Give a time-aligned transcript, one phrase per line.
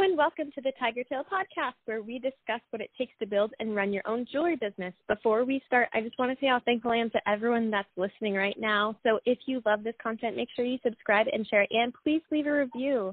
[0.00, 3.26] Hello and welcome to the Tiger Tail podcast, where we discuss what it takes to
[3.26, 4.94] build and run your own jewelry business.
[5.08, 7.86] Before we start, I just want to say how thankful I am to everyone that's
[7.98, 8.96] listening right now.
[9.02, 12.22] So if you love this content, make sure you subscribe and share it, and please
[12.30, 13.12] leave a review.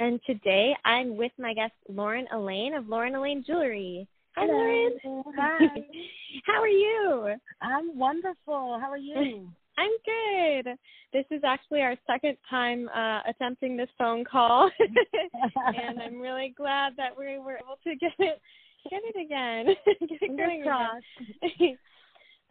[0.00, 4.06] And today I'm with my guest Lauren Elaine of Lauren Elaine Jewelry.
[4.36, 4.58] Hi, Hello.
[4.58, 5.24] Lauren.
[5.34, 5.66] Hi.
[6.44, 7.36] how are you?
[7.62, 8.78] I'm wonderful.
[8.78, 9.48] How are you?
[9.78, 10.76] I'm good.
[11.12, 14.70] This is actually our second time uh, attempting this phone call,
[15.76, 18.40] and I'm really glad that we were able to get it
[18.90, 19.66] get it again.
[20.08, 21.78] get it going again.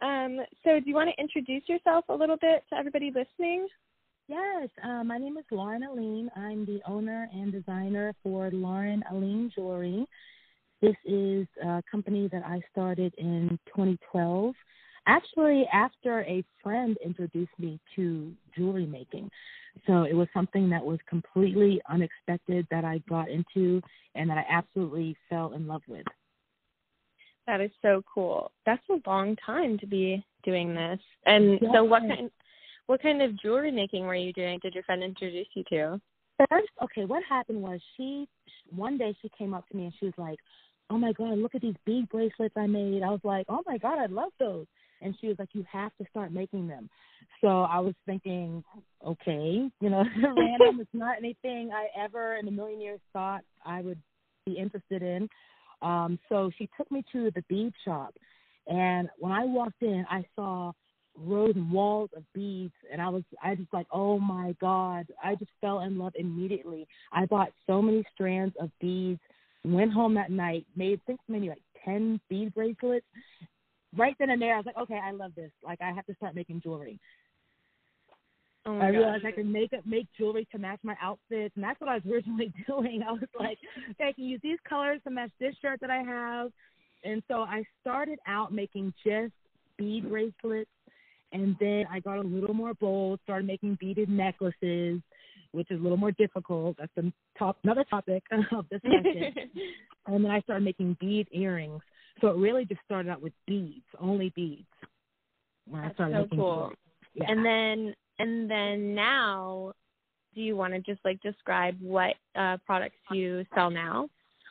[0.00, 3.66] um, so, do you want to introduce yourself a little bit to everybody listening?
[4.28, 6.30] Yes, uh, my name is Lauren Aline.
[6.34, 10.06] I'm the owner and designer for Lauren Aline Jewelry.
[10.80, 14.54] This is a company that I started in 2012
[15.08, 19.30] actually after a friend introduced me to jewelry making.
[19.86, 23.80] So it was something that was completely unexpected that I got into
[24.14, 26.04] and that I absolutely fell in love with.
[27.46, 28.52] That is so cool.
[28.66, 31.00] That's a long time to be doing this.
[31.24, 31.70] And yes.
[31.74, 32.30] so what kind
[32.86, 34.58] what kind of jewelry making were you doing?
[34.62, 36.00] Did your friend introduce you to?
[36.50, 38.28] First, okay, what happened was she
[38.74, 40.38] one day she came up to me and she was like,
[40.90, 43.78] "Oh my god, look at these bead bracelets I made." I was like, "Oh my
[43.78, 44.66] god, I love those."
[45.00, 46.88] And she was like, "You have to start making them."
[47.40, 48.64] So I was thinking,
[49.06, 50.80] okay, you know, random.
[50.80, 54.00] it's not anything I ever in a million years thought I would
[54.44, 55.28] be interested in.
[55.82, 58.14] Um, so she took me to the bead shop,
[58.66, 60.72] and when I walked in, I saw
[61.16, 65.34] rows and walls of beads, and I was, I just like, oh my god, I
[65.34, 66.86] just fell in love immediately.
[67.12, 69.20] I bought so many strands of beads.
[69.64, 73.06] Went home that night, made think maybe like ten bead bracelets,
[73.96, 75.50] right then and there, I was like, okay, I love this.
[75.64, 76.98] Like, I have to start making jewelry.
[78.66, 81.88] Oh I realized I can make make jewelry to match my outfits, and that's what
[81.88, 83.02] I was originally doing.
[83.06, 83.56] I was like,
[83.92, 86.50] okay, I can use these colors to match this shirt that I have,
[87.02, 89.32] and so I started out making just
[89.78, 90.70] bead bracelets,
[91.32, 95.00] and then I got a little more bold, started making beaded necklaces,
[95.52, 96.76] which is a little more difficult.
[96.78, 98.22] That's the top another topic
[98.52, 99.50] of this session.
[100.06, 101.80] and then I started making bead earrings.
[102.20, 104.66] So it really just started out with beads, only beads.
[105.68, 106.72] When That's I started so making cool.
[107.14, 107.24] Yeah.
[107.28, 109.72] And then and then now,
[110.34, 114.08] do you want to just like describe what uh, products you sell now?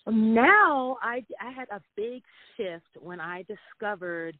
[0.09, 2.23] Now I I had a big
[2.55, 4.37] shift when I discovered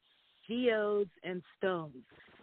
[0.47, 1.93] geodes and stones.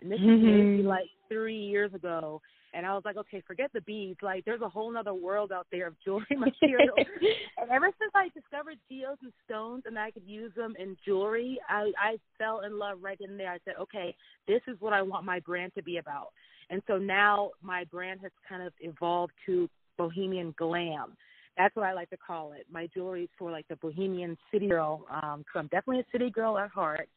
[0.03, 0.34] And this mm-hmm.
[0.34, 2.43] is maybe like three years ago.
[2.74, 4.18] And I was like, okay, forget the beads.
[4.22, 6.94] Like, there's a whole other world out there of jewelry material.
[7.58, 11.58] and ever since I discovered geodes and stones and I could use them in jewelry,
[11.68, 13.52] I, I fell in love right in there.
[13.52, 14.14] I said, okay,
[14.48, 16.28] this is what I want my brand to be about.
[16.70, 21.16] And so now my brand has kind of evolved to bohemian glam.
[21.56, 22.66] That's what I like to call it.
[22.72, 25.04] My jewelry is for like the bohemian city girl.
[25.10, 27.08] Um, cause I'm definitely a city girl at heart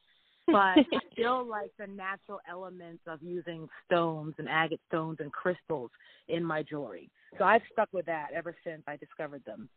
[0.47, 5.91] but I still like the natural elements of using stones and agate stones and crystals
[6.27, 7.09] in my jewelry.
[7.37, 9.69] So I've stuck with that ever since I discovered them.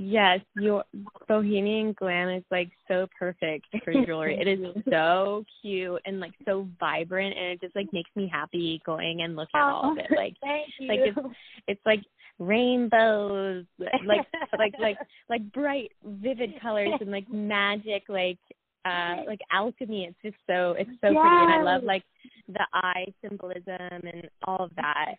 [0.00, 0.84] Yes, your
[1.26, 4.38] bohemian glam is like so perfect for jewelry.
[4.40, 8.80] it is so cute and like so vibrant, and it just like makes me happy
[8.86, 10.06] going and looking at all of it.
[10.14, 11.18] Like, like it's
[11.66, 12.02] it's like
[12.38, 14.24] rainbows, like
[14.58, 18.38] like like like bright, vivid colors and like magic, like
[18.84, 21.20] uh like alchemy it's just so it's so yes.
[21.20, 22.04] pretty and i love like
[22.48, 25.14] the eye symbolism and all of that.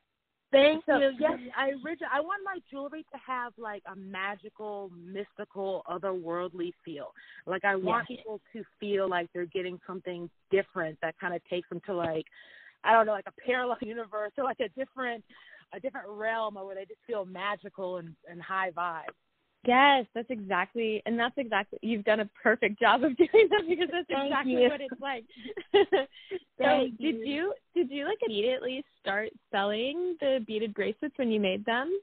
[0.52, 1.12] Thank so, you.
[1.20, 7.12] Yes i originally i want my jewelry to have like a magical mystical otherworldly feel.
[7.46, 8.18] Like i want yes.
[8.18, 12.26] people to feel like they're getting something different that kind of takes them to like
[12.84, 15.24] i don't know like a parallel universe or like a different
[15.74, 19.14] a different realm or where they just feel magical and and high vibes
[19.66, 21.80] Yes, that's exactly, and that's exactly.
[21.82, 24.70] You've done a perfect job of doing that because that's Thank exactly you.
[24.70, 25.26] what it's like.
[26.58, 27.26] so, did you.
[27.26, 32.00] you did you like immediately start selling the beaded bracelets when you made them?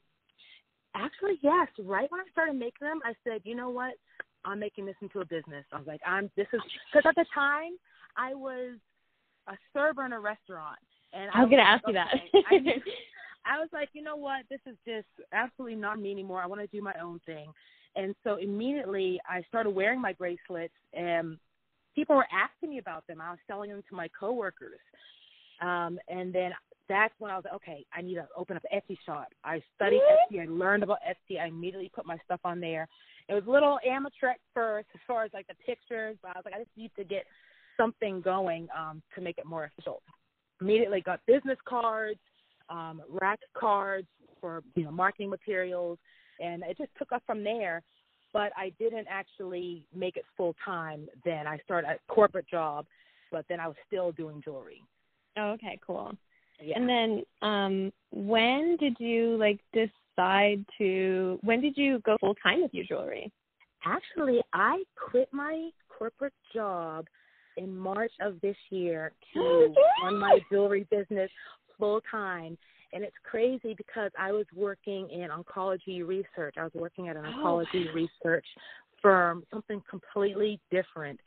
[0.95, 1.69] Actually, yes.
[1.78, 3.95] Right when I started making them, I said, you know what?
[4.45, 5.65] I'm making this into a business.
[5.72, 6.31] I was like, I'm.
[6.36, 6.60] This is
[6.92, 7.72] because at the time
[8.19, 8.77] I was
[9.48, 10.78] a server in a restaurant,
[11.15, 12.83] and I was, was going to ask okay, you that.
[13.47, 14.45] I was like, you know what?
[14.51, 16.43] This is just absolutely not me anymore.
[16.43, 17.53] I want to do my own thing.
[17.95, 21.39] And so immediately I started wearing my bracelets and
[21.95, 23.21] people were asking me about them.
[23.21, 24.81] I was selling them to my coworkers.
[25.63, 26.53] Um, and then
[26.89, 29.28] that's when I was like, okay, I need to open up an Etsy shop.
[29.45, 30.43] I studied Etsy.
[30.43, 31.41] I learned about Etsy.
[31.41, 32.87] I immediately put my stuff on there.
[33.28, 36.39] It was a little amateur at first as far as like the pictures, but I
[36.39, 37.25] was like, I just need to get
[37.77, 40.03] something going um, to make it more official.
[40.60, 42.21] Immediately got business cards,
[42.68, 44.09] um, rack cards
[44.41, 45.98] for you know marketing materials,
[46.41, 47.83] and it just took off from there.
[48.33, 51.09] But I didn't actually make it full time.
[51.24, 52.86] Then I started a corporate job,
[53.33, 54.83] but then I was still doing jewelry.
[55.39, 56.13] Oh, okay, cool.
[56.63, 56.78] Yeah.
[56.78, 62.62] And then um when did you like decide to when did you go full time
[62.62, 63.30] with your jewelry?
[63.84, 67.07] Actually, I quit my corporate job
[67.57, 71.30] in March of this year to run my jewelry business
[71.78, 72.57] full time.
[72.93, 76.55] And it's crazy because I was working in oncology research.
[76.57, 78.47] I was working at an Oh, oncology research
[79.03, 81.21] firm, something completely different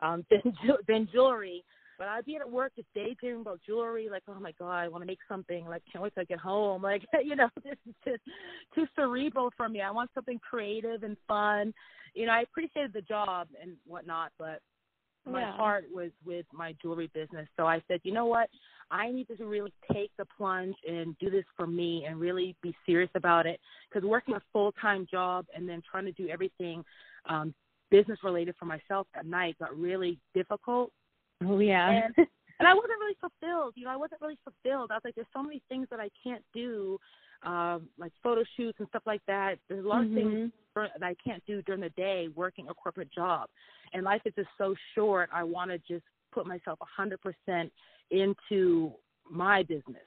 [0.00, 0.54] um, than
[0.86, 1.64] than jewelry.
[1.98, 5.02] But I'd be at work just daydreaming about jewelry, like, oh my god, I want
[5.02, 5.66] to make something.
[5.66, 6.82] Like, can't wait till I get home.
[6.86, 8.22] Like, you know, this is just
[8.74, 9.80] too cerebral for me.
[9.80, 11.72] I want something creative and fun.
[12.14, 14.60] You know, I appreciated the job and whatnot, but
[15.26, 15.52] my Yeah.
[15.52, 17.48] heart was with my jewelry business.
[17.56, 18.48] So I said, you know what?
[18.90, 22.74] I need to really take the plunge and do this for me and really be
[22.86, 23.60] serious about it.
[23.88, 26.84] Because working a full time job and then trying to do everything
[27.28, 27.52] um,
[27.90, 30.92] business related for myself at night got really difficult.
[31.44, 31.90] Oh yeah.
[31.90, 32.14] And
[32.58, 33.74] and I wasn't really fulfilled.
[33.76, 34.90] You know, I wasn't really fulfilled.
[34.90, 36.98] I was like, there's so many things that I can't do,
[37.42, 39.58] um, like photo shoots and stuff like that.
[39.68, 42.74] There's a lot of things for, that I can't do during the day working a
[42.74, 43.48] corporate job.
[43.92, 45.30] And life is just so short.
[45.32, 47.70] I want to just put myself 100%
[48.10, 48.92] into
[49.30, 50.02] my business.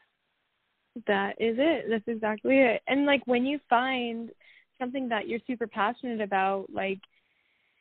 [1.08, 1.86] That is it.
[1.90, 2.82] That's exactly it.
[2.88, 4.32] And like when you find
[4.80, 7.00] something that you're super passionate about, like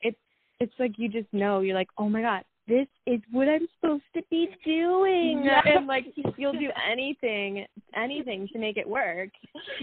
[0.02, 0.18] it's
[0.60, 4.04] it's like you just know you're like, oh my god, this is what I'm supposed
[4.14, 6.04] to be doing, and like
[6.36, 7.64] you'll do anything,
[7.96, 9.30] anything to make it work.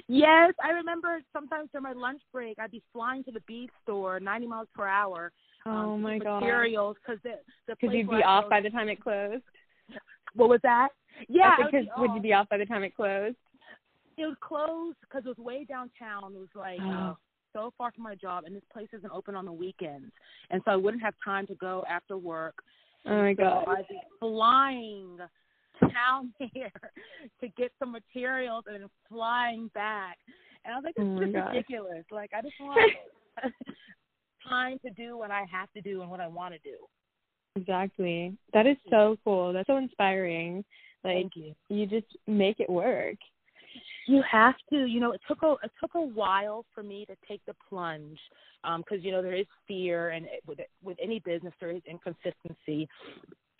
[0.07, 4.19] Yes, I remember sometimes during my lunch break, I'd be flying to the bead store
[4.19, 5.31] 90 miles per hour.
[5.65, 6.41] Oh um, to my god.
[6.41, 9.43] Materials because the the Because you'd be off by the time it closed.
[10.35, 10.89] What was that?
[11.27, 13.35] Yeah, would Because be would you be off by the time it closed?
[14.17, 16.33] it was closed because it was way downtown.
[16.35, 17.17] It was like uh, Oh.
[17.55, 20.11] So far from my job, and this place isn't open on the weekends,
[20.51, 22.55] and so I wouldn't have time to go after work.
[23.05, 23.65] Oh my So god.
[23.69, 25.17] I'd be flying
[25.81, 26.71] down here
[27.41, 30.17] to get some materials and then flying back.
[30.63, 32.05] And I was like, this Oh is just ridiculous.
[32.11, 32.91] Like, I just want
[34.47, 36.77] time to do what I have to do and what I want to do.
[37.55, 38.35] Exactly.
[38.53, 39.53] That is so cool.
[39.53, 40.63] That's so inspiring.
[41.03, 41.55] Like Thank you.
[41.69, 43.15] you just make it work.
[44.07, 47.15] You have to, you know, it took a it took a while for me to
[47.27, 48.19] take the plunge,
[48.77, 52.87] because you know there is fear, and it, with with any business there is inconsistency,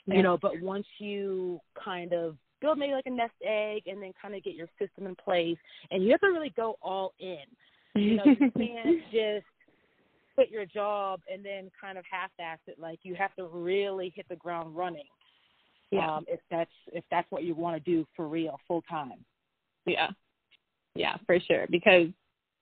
[0.05, 0.37] you know.
[0.39, 4.43] But once you kind of build maybe like a nest egg, and then kind of
[4.43, 5.57] get your system in place,
[5.91, 7.37] and you have to really go all in.
[7.95, 9.45] You know, you can't just
[10.35, 12.77] quit your job and then kind of half-ass it.
[12.77, 15.07] Like you have to really hit the ground running.
[15.91, 16.17] yeah.
[16.17, 19.25] Um, if that's if that's what you want to do for real, full time.
[19.85, 20.09] Yeah.
[20.95, 21.65] Yeah, for sure.
[21.69, 22.07] Because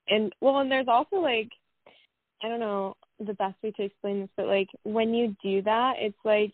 [0.10, 1.50] and well and there's also like
[2.44, 5.94] I don't know the best way to explain this, but like when you do that,
[6.00, 6.54] it's like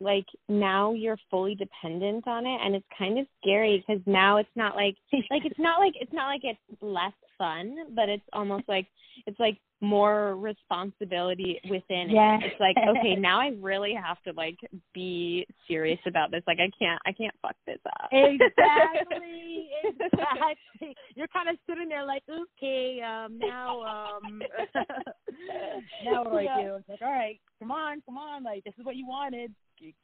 [0.00, 4.48] like now you're fully dependent on it and it's kind of scary because now it's
[4.54, 4.94] not like
[5.30, 8.86] like it's not like it's not like it's less fun but it's almost like
[9.26, 12.40] it's like more responsibility within Yes.
[12.42, 14.56] it it's like okay now i really have to like
[14.94, 20.94] be serious about this like i can't i can't fuck this up Exactly, exactly.
[21.14, 24.42] You're kind of sitting there like, okay, um, now, um,
[26.04, 26.56] now what do Yeah.
[26.56, 26.74] I do?
[26.76, 29.54] It's like, all right, come on, come on, like this is what you wanted.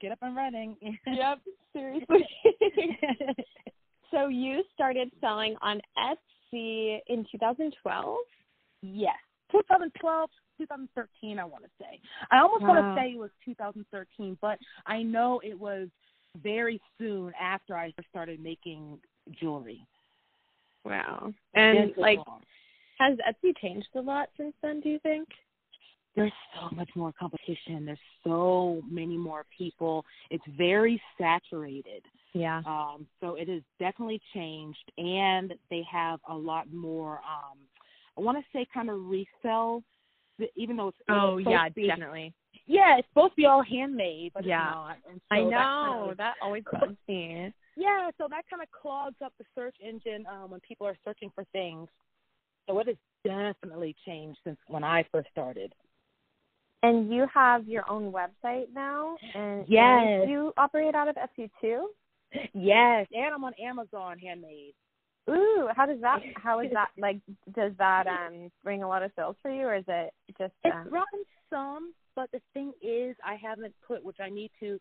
[0.00, 0.76] Get up and running.
[1.06, 1.38] yep
[1.72, 2.26] seriously
[4.10, 5.80] so you started selling on
[6.52, 8.18] etsy in 2012
[8.82, 9.14] yes,
[9.52, 12.00] 2012, 2013, I want to say.
[12.30, 15.88] I almost want to say it was 2013, but I know it was
[16.42, 18.98] very soon after I started making
[19.38, 19.86] jewelry.
[20.84, 22.40] wow and like was.
[22.98, 25.28] has etsy changed a lot since then do you think
[26.16, 27.86] there's so much more competition.
[27.86, 30.04] There's so many more people.
[30.30, 32.02] It's very saturated.
[32.32, 37.14] Yeah Um, so it has definitely changed, and they have a lot more.
[37.18, 37.58] Um,
[38.16, 39.82] I want to say kind of resell,
[40.56, 42.32] even though it's oh it's yeah be- definitely
[42.66, 44.68] yeah, it's supposed to be all handmade, but Yeah.
[44.68, 44.96] it's not.
[45.04, 45.50] So i that know
[45.98, 49.76] kind of- that always bugs me yeah, so that kind of clogs up the search
[49.82, 51.88] engine um, when people are searching for things.
[52.68, 55.72] So it has definitely changed since when I first started.
[56.82, 60.28] and you have your own website now and Yes.
[60.28, 61.88] you operate out of etsy too
[62.54, 64.74] Yes, and I'm on Amazon handmade.
[65.30, 66.20] Ooh, how does that?
[66.36, 66.88] How is that?
[66.98, 67.18] Like,
[67.54, 70.52] does that um bring a lot of sales for you, or is it just?
[70.64, 74.50] It's Um, brought in some, but the thing is, I haven't put, which I need
[74.60, 74.78] to,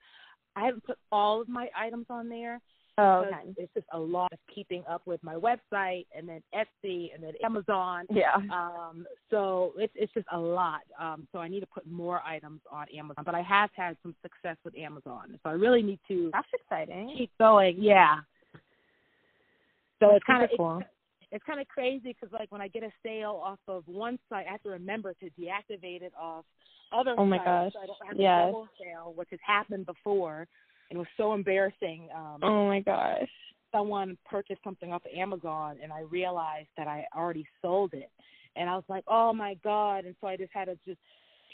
[0.56, 2.60] I haven't put all of my items on there
[2.98, 3.54] Oh, okay.
[3.58, 7.34] It's just a lot of keeping up with my website and then Etsy and then
[7.44, 8.06] Amazon.
[8.10, 8.36] Yeah.
[8.52, 10.82] Um, so it's it's just a lot.
[11.00, 13.24] Um, so I need to put more items on Amazon.
[13.26, 15.40] But I have had some success with Amazon.
[15.42, 17.16] So I really need to That's exciting.
[17.18, 17.78] keep going.
[17.80, 18.18] Yeah.
[20.00, 20.80] So That's it's kind of cool.
[20.80, 20.90] it's,
[21.32, 24.48] it's kind of crazy because like when I get a sale off of one site,
[24.48, 26.44] I have to remember to deactivate it off
[26.92, 27.48] other Oh my sites.
[27.48, 27.74] gosh.
[27.74, 28.42] So I don't have Yes.
[28.42, 30.48] a double sale, which has happened before,
[30.92, 32.10] and it was so embarrassing.
[32.14, 33.30] Um, Oh my gosh.
[33.72, 38.12] someone purchased something off of Amazon and I realized that I already sold it.
[38.58, 40.04] And I was like, oh my God.
[40.04, 41.00] And so I just had to just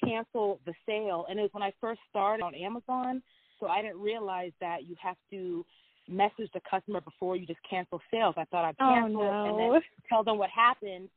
[0.04, 1.28] cancel the sale.
[1.30, 3.22] And it was when I first started on Amazon.
[3.60, 5.64] So I didn't realize that you have to
[6.10, 8.34] message the customer before you just cancel sales.
[8.38, 11.10] I thought I'd Oh cancel and then tell them what happened.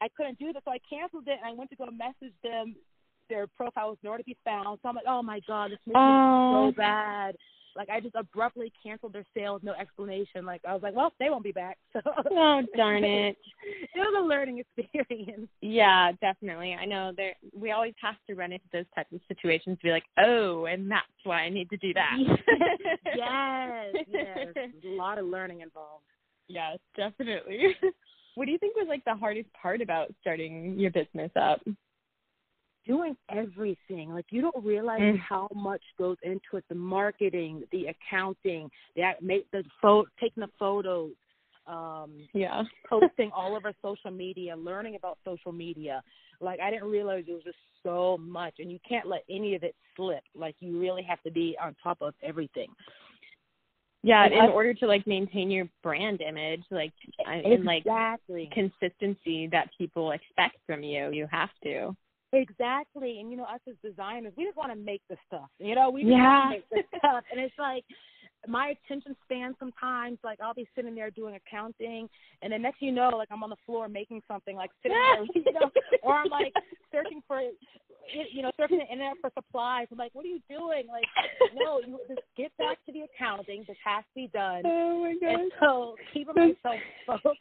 [0.00, 0.62] I couldn't do that.
[0.64, 2.76] So I canceled it and I went to go message them.
[3.28, 4.78] Their profile was nowhere to be found.
[4.82, 6.70] So I'm like, oh my God, this me Oh.
[6.70, 7.36] so bad.
[7.76, 10.44] Like I just abruptly canceled their sale with no explanation.
[10.44, 11.78] Like I was like, well, they won't be back.
[11.92, 13.36] So Oh darn it.
[13.94, 15.48] it was a learning experience.
[15.60, 16.74] Yeah, definitely.
[16.74, 19.90] I know there we always have to run into those types of situations to be
[19.90, 22.16] like, oh, and that's why I need to do that.
[23.16, 24.48] yes, yes.
[24.54, 26.04] There's a lot of learning involved.
[26.48, 27.76] yes, definitely.
[28.34, 31.60] what do you think was like the hardest part about starting your business up?
[32.88, 34.12] Doing everything.
[34.14, 35.18] Like you don't realize Mm.
[35.18, 36.64] how much goes into it.
[36.68, 41.12] The marketing, the accounting, the act- make the photo, taking the photos,
[41.66, 42.64] um, Yeah.
[42.88, 46.02] posting all over social media, learning about social media.
[46.40, 49.62] Like I didn't realize it was just so much, and you can't let any of
[49.62, 50.22] it slip.
[50.34, 52.70] Like you really have to be on top of everything.
[54.02, 56.92] Yeah, And in I- order to like maintain your brand image, like
[57.26, 61.94] I- and like exactly, consistency that people expect from you, you have to.
[62.32, 63.20] Exactly.
[63.20, 65.48] And you know, us as designers, we just want to make the stuff.
[65.58, 66.22] You know, we just Yeah.
[66.22, 67.84] want to make the stuff, and it's like
[68.46, 72.08] my attention span sometimes like I'll be sitting there doing accounting
[72.42, 75.24] and then next you know like I'm on the floor making something like sitting there
[75.34, 75.70] you know?
[76.02, 76.54] Or I'm like
[76.92, 79.88] searching for you know searching the internet for supplies.
[79.90, 80.84] I'm like what are you doing?
[80.88, 81.04] Like
[81.54, 83.64] no you just get back to the accounting.
[83.66, 84.62] This has to be done.
[84.64, 87.40] Oh my and so keeping myself focused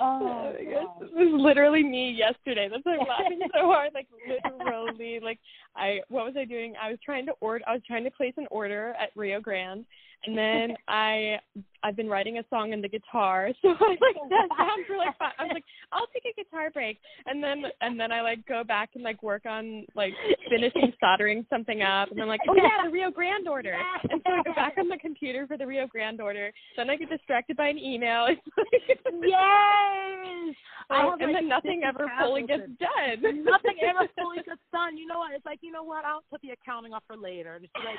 [0.00, 1.00] Oh oh my gosh, God.
[1.00, 2.68] this is literally me yesterday.
[2.70, 3.92] That's why I'm laughing so hard.
[3.94, 5.38] Like literally, like
[5.74, 6.74] I what was I doing?
[6.80, 7.64] I was trying to order.
[7.66, 9.84] I was trying to place an order at Rio Grande,
[10.24, 11.38] and then I
[11.82, 15.16] I've been writing a song on the guitar, so I like sat down for like
[15.18, 18.46] five, I was like I'll take a guitar break, and then and then I like
[18.46, 20.12] go back and like work on like
[20.50, 23.76] finishing soldering something up, and I'm like oh yeah the Rio Grande order,
[24.10, 26.52] and so I go back on the computer for the Rio Grande order.
[26.76, 28.26] Then I get distracted by an email.
[28.88, 30.56] It's like, yes
[30.88, 33.18] Oh, have, and like, then nothing ever fully gets done.
[33.42, 34.96] nothing ever fully gets done.
[34.96, 35.32] You know what?
[35.34, 36.04] It's like, you know what?
[36.04, 37.58] I'll put the accounting off for later.
[37.60, 37.98] Just be like,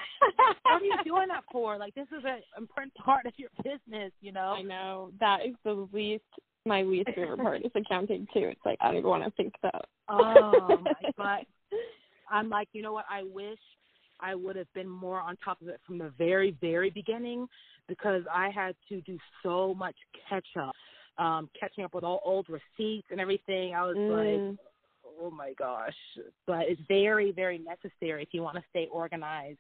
[0.64, 1.78] what are you doing that for?
[1.78, 4.56] Like, this is an important part of your business, you know?
[4.58, 6.24] I know that is the least
[6.66, 8.50] my least favorite part is accounting too.
[8.50, 9.86] It's like I don't even want to think about.
[10.10, 11.78] Oh, my, but
[12.30, 13.06] I'm like, you know what?
[13.10, 13.60] I wish
[14.20, 17.48] I would have been more on top of it from the very, very beginning
[17.88, 19.96] because I had to do so much
[20.28, 20.74] catch up,
[21.24, 23.74] um, catching up with all old receipts and everything.
[23.74, 24.58] I was like, Mm,
[25.20, 25.96] oh my gosh
[26.46, 29.58] but it's very very necessary if you want to stay organized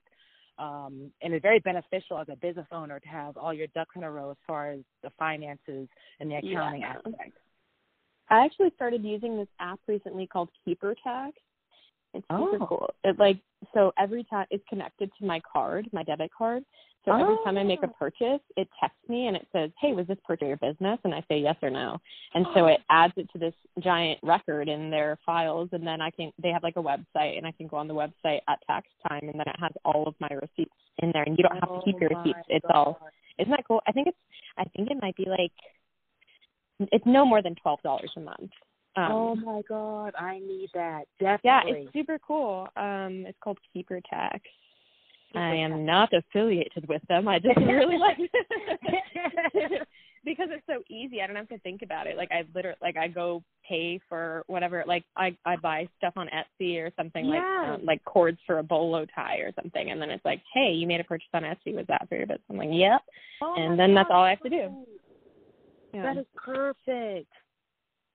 [0.59, 4.03] um and it's very beneficial as a business owner to have all your ducks in
[4.03, 5.87] a row as far as the finances
[6.19, 6.95] and the accounting Yeah.
[6.95, 7.37] aspect
[8.29, 11.37] I actually started using this app recently called Keeper Tax.
[12.13, 12.67] It's super Oh.
[12.67, 12.89] cool.
[13.03, 13.39] It like
[13.73, 16.63] so every time it's connected to my card, my debit card.
[17.05, 17.93] So every time I make a Oh.
[17.97, 21.21] purchase, it texts me and it says, "Hey, was this purchase your business?" And I
[21.29, 21.99] say yes or no.
[22.33, 22.67] And so oh.
[22.67, 26.49] it adds it to this giant record in their files, and then I can they
[26.51, 29.39] have like a website, and I can go on the website at tax time, and
[29.39, 31.95] then it has all of my receipts in there, and you don't have to keep
[31.95, 32.47] oh your Oh receipts.
[32.49, 32.99] my It's all
[33.37, 33.81] isn't that cool?
[33.87, 34.17] I think it's
[34.57, 35.51] I think it might be like
[36.79, 38.51] it's no more than twelve dollars a month.
[38.98, 41.39] Um, oh my god i need that definitely.
[41.44, 42.68] yeah, it's super cool.
[42.75, 44.42] Um, it's called Keeper Tax.
[45.30, 45.82] Keeper I am Tax.
[45.86, 47.27] not affiliated with them.
[47.27, 49.88] I just really like it
[50.25, 51.22] because it's so easy.
[51.22, 52.18] I don't have to think about it.
[52.18, 54.84] Like I literally like I go pay for whatever.
[54.88, 58.63] Like I I buy stuff on Etsy or something like um, like cords for a
[58.63, 61.75] bolo tie or something, and then it's like, hey, you made a purchase on Etsy.
[61.75, 62.42] Was that for your business?
[62.50, 63.01] I'm like, yep.
[63.42, 64.70] Oh and then that's all I have to do.
[65.94, 66.01] Yeah.
[66.04, 67.32] that is perfect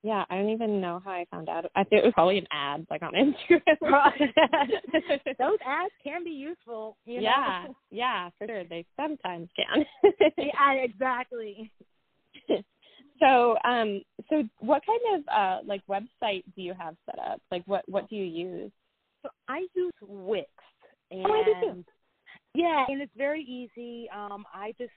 [0.04, 1.64] Yeah, I don't even know how I found out.
[1.76, 3.70] I think it was probably an ad, like on Instagram.
[5.38, 7.22] those ads can be useful you know?
[7.22, 8.64] yeah, yeah, for sure.
[8.64, 9.84] They sometimes can.
[10.36, 11.70] yeah exactly
[13.20, 17.40] so, um, so what kind of uh like website do you have set up?
[17.50, 18.72] Like, what what do you use?
[19.22, 20.48] So I use Wix,
[21.10, 21.84] and Oh, I do too.
[22.54, 24.08] Yeah, and it's very easy.
[24.14, 24.92] Um, I just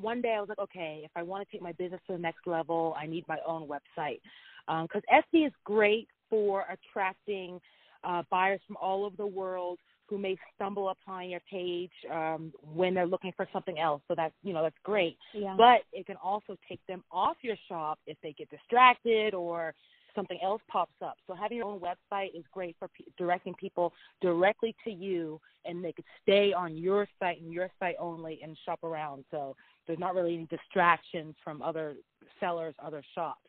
[0.00, 2.18] one day I was like, okay, if I want to take my business to the
[2.18, 4.20] next level, I need my own website
[4.66, 7.60] because um, Etsy is great for attracting
[8.04, 9.78] uh, buyers from all over the world
[10.08, 14.02] who may stumble upon your page um, when they're looking for something else.
[14.08, 15.16] So that's you know that's great.
[15.32, 15.54] Yeah.
[15.56, 19.72] But it can also take them off your shop if they get distracted or
[20.14, 21.16] something else pops up.
[21.26, 25.84] So having your own website is great for p- directing people directly to you, and
[25.84, 29.24] they could stay on your site and your site only and shop around.
[29.30, 31.94] So there's not really any distractions from other
[32.38, 33.40] sellers, other shops.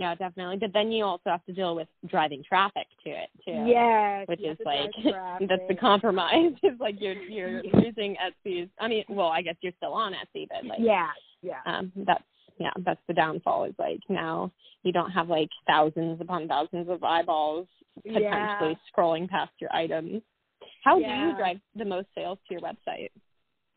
[0.00, 0.56] Yeah, definitely.
[0.56, 3.70] But then you also have to deal with driving traffic to it too.
[3.70, 4.90] Yeah, which is like
[5.40, 6.52] that's the compromise.
[6.62, 8.70] It's like you're you're using Etsy's.
[8.80, 11.08] I mean, well, I guess you're still on Etsy, but like yeah,
[11.42, 11.60] yeah.
[11.66, 12.24] Um, that's
[12.58, 13.64] yeah, that's the downfall.
[13.64, 14.50] Is like now
[14.82, 17.66] you don't have like thousands upon thousands of eyeballs
[18.02, 18.74] potentially yeah.
[18.96, 20.22] scrolling past your items.
[20.84, 21.08] How yeah.
[21.08, 23.10] do you drive the most sales to your website?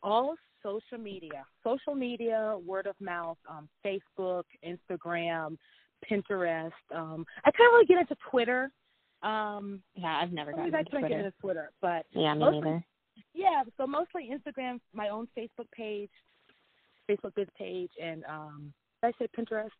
[0.02, 5.56] All social media, social media, word of mouth, um, Facebook, Instagram
[6.10, 6.72] Pinterest.
[6.94, 8.70] Um, I kind of really get into Twitter.
[9.22, 11.08] Um, yeah, I've never gotten into Twitter.
[11.08, 12.84] Get into Twitter, but yeah, me mostly, neither.
[13.34, 16.10] Yeah, so mostly Instagram, my own Facebook page,
[17.10, 19.70] Facebook biz page, and um, did I say Pinterest?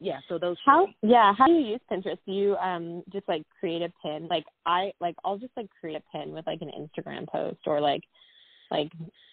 [0.00, 0.56] Yeah, so those.
[0.64, 0.86] How?
[1.02, 2.18] Yeah, how do you use Pinterest?
[2.24, 4.28] Do you um just like create a pin?
[4.28, 7.80] Like I like I'll just like create a pin with like an Instagram post or
[7.80, 8.02] like
[8.70, 8.92] like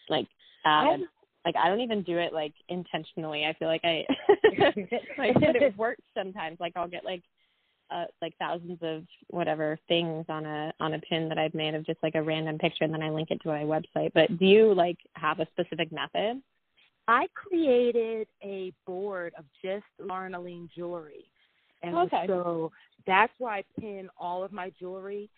[0.09, 0.27] like
[0.65, 1.01] add
[1.45, 3.45] like I don't even do it like intentionally.
[3.45, 4.05] I feel like I
[5.17, 6.57] like it works sometimes.
[6.59, 7.21] Like I'll get like
[7.91, 11.85] uh like thousands of whatever things on a on a pin that I've made of
[11.85, 14.11] just like a random picture and then I link it to my website.
[14.15, 16.41] But do you like have a specific method?
[17.07, 21.25] I created a board of just Lauren Aline jewelry.
[21.83, 22.25] And okay.
[22.27, 22.71] so
[23.05, 25.29] that's where I pin all of my jewelry.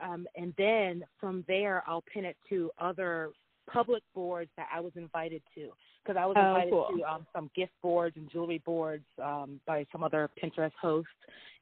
[0.00, 3.30] Um, and then from there, I'll pin it to other
[3.70, 5.70] public boards that I was invited to
[6.02, 6.88] because I was oh, invited cool.
[6.96, 11.10] to um, some gift boards and jewelry boards um, by some other Pinterest hosts,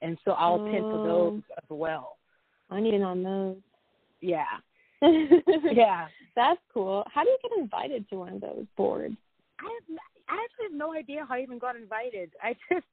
[0.03, 0.71] and so I'll oh.
[0.71, 2.19] pin to those as well.
[2.71, 3.57] I need on those.
[4.21, 4.45] Yeah.
[5.03, 6.09] yeah.
[6.37, 7.05] That's cool.
[7.13, 9.17] How do you get invited to one of those boards?
[9.61, 12.33] I have I actually have no idea how I even got invited.
[12.43, 12.87] I just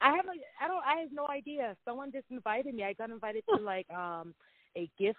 [0.00, 1.76] I have like I don't I have no idea.
[1.84, 2.84] Someone just invited me.
[2.84, 4.34] I got invited to like um
[4.76, 5.18] a gift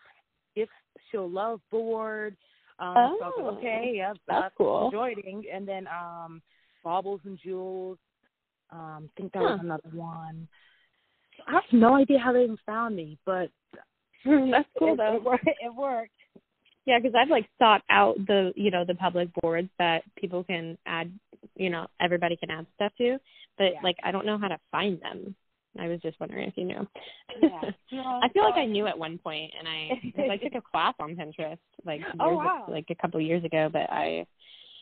[0.56, 0.72] gift
[1.12, 2.36] show love board
[2.80, 4.92] um, oh, so was okay, yeah, that's, cool.
[4.92, 5.44] joining.
[5.52, 6.42] And then um,
[6.84, 7.98] Baubles and Jewels.
[8.72, 9.50] Um, I think that huh.
[9.50, 10.48] was another one.
[11.48, 13.50] I have no idea how they even found me, but
[14.26, 15.14] that's cool it, though.
[15.16, 15.48] It, worked.
[15.48, 16.12] It worked.
[16.88, 20.78] Yeah, because I've like sought out the you know the public boards that people can
[20.86, 21.12] add,
[21.56, 23.18] you know, everybody can add stuff to,
[23.58, 23.82] but yeah.
[23.84, 25.36] like I don't know how to find them.
[25.78, 26.88] I was just wondering if you knew.
[27.42, 27.72] Yeah.
[28.24, 30.00] I feel like I knew at one point, and I
[30.32, 32.66] I took a class on Pinterest like oh, years, oh, wow.
[32.70, 34.26] like a couple years ago, but I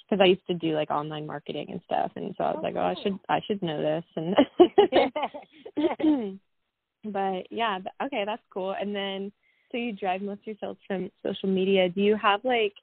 [0.08, 2.63] because I used to do like online marketing and stuff, and so I was oh,
[2.63, 4.36] like, oh, I should I should know this, and
[7.06, 8.76] but yeah, okay, that's cool.
[8.80, 9.32] And then
[9.75, 11.89] so you drive most of your sales from social media.
[11.89, 12.73] Do you have like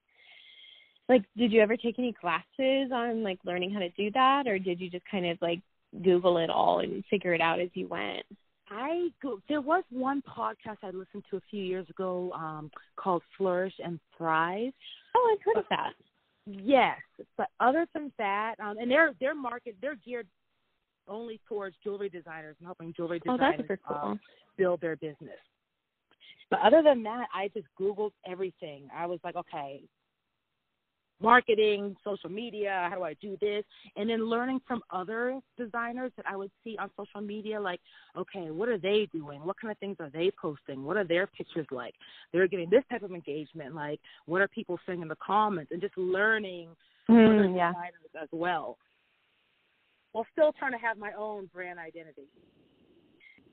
[1.09, 4.59] like did you ever take any classes on like learning how to do that, or
[4.59, 5.61] did you just kind of like
[6.05, 8.25] Google it all and figure it out as you went?
[8.69, 13.23] I go, there was one podcast I listened to a few years ago um, called
[13.37, 14.73] Flourish and Thrive.
[15.15, 15.93] Oh, I've heard of that.
[16.47, 16.99] Yes,
[17.37, 20.27] but other than that, um, and their their market they're geared
[21.09, 23.97] only towards jewelry designers and helping jewelry designers oh, that's cool.
[23.97, 24.21] um,
[24.59, 25.39] build their business.
[26.53, 28.87] But other than that, I just Googled everything.
[28.95, 29.81] I was like, okay,
[31.19, 33.65] marketing, social media, how do I do this?
[33.97, 37.81] And then learning from other designers that I would see on social media, like,
[38.19, 39.43] okay, what are they doing?
[39.47, 40.85] What kind of things are they posting?
[40.85, 41.95] What are their pictures like?
[42.35, 43.75] They're getting this type of engagement.
[43.75, 45.73] Like, what are people saying in the comments?
[45.73, 46.69] And just learning
[47.07, 47.69] from mm, other yeah.
[47.71, 48.77] designers as well.
[50.13, 52.29] While still trying to have my own brand identity.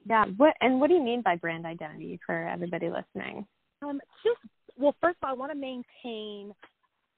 [0.10, 0.26] Yeah.
[0.38, 3.45] What and what do you mean by brand identity for everybody listening?
[3.82, 4.39] Um, just
[4.78, 6.54] well, first of all, I want to maintain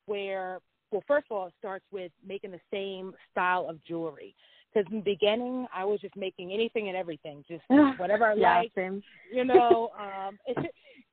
[0.06, 0.60] where
[0.92, 4.36] well first of all it starts with making the same style of jewelry
[4.74, 7.64] because in the beginning i was just making anything and everything just
[7.98, 9.02] whatever i yeah, like same.
[9.32, 10.38] you know um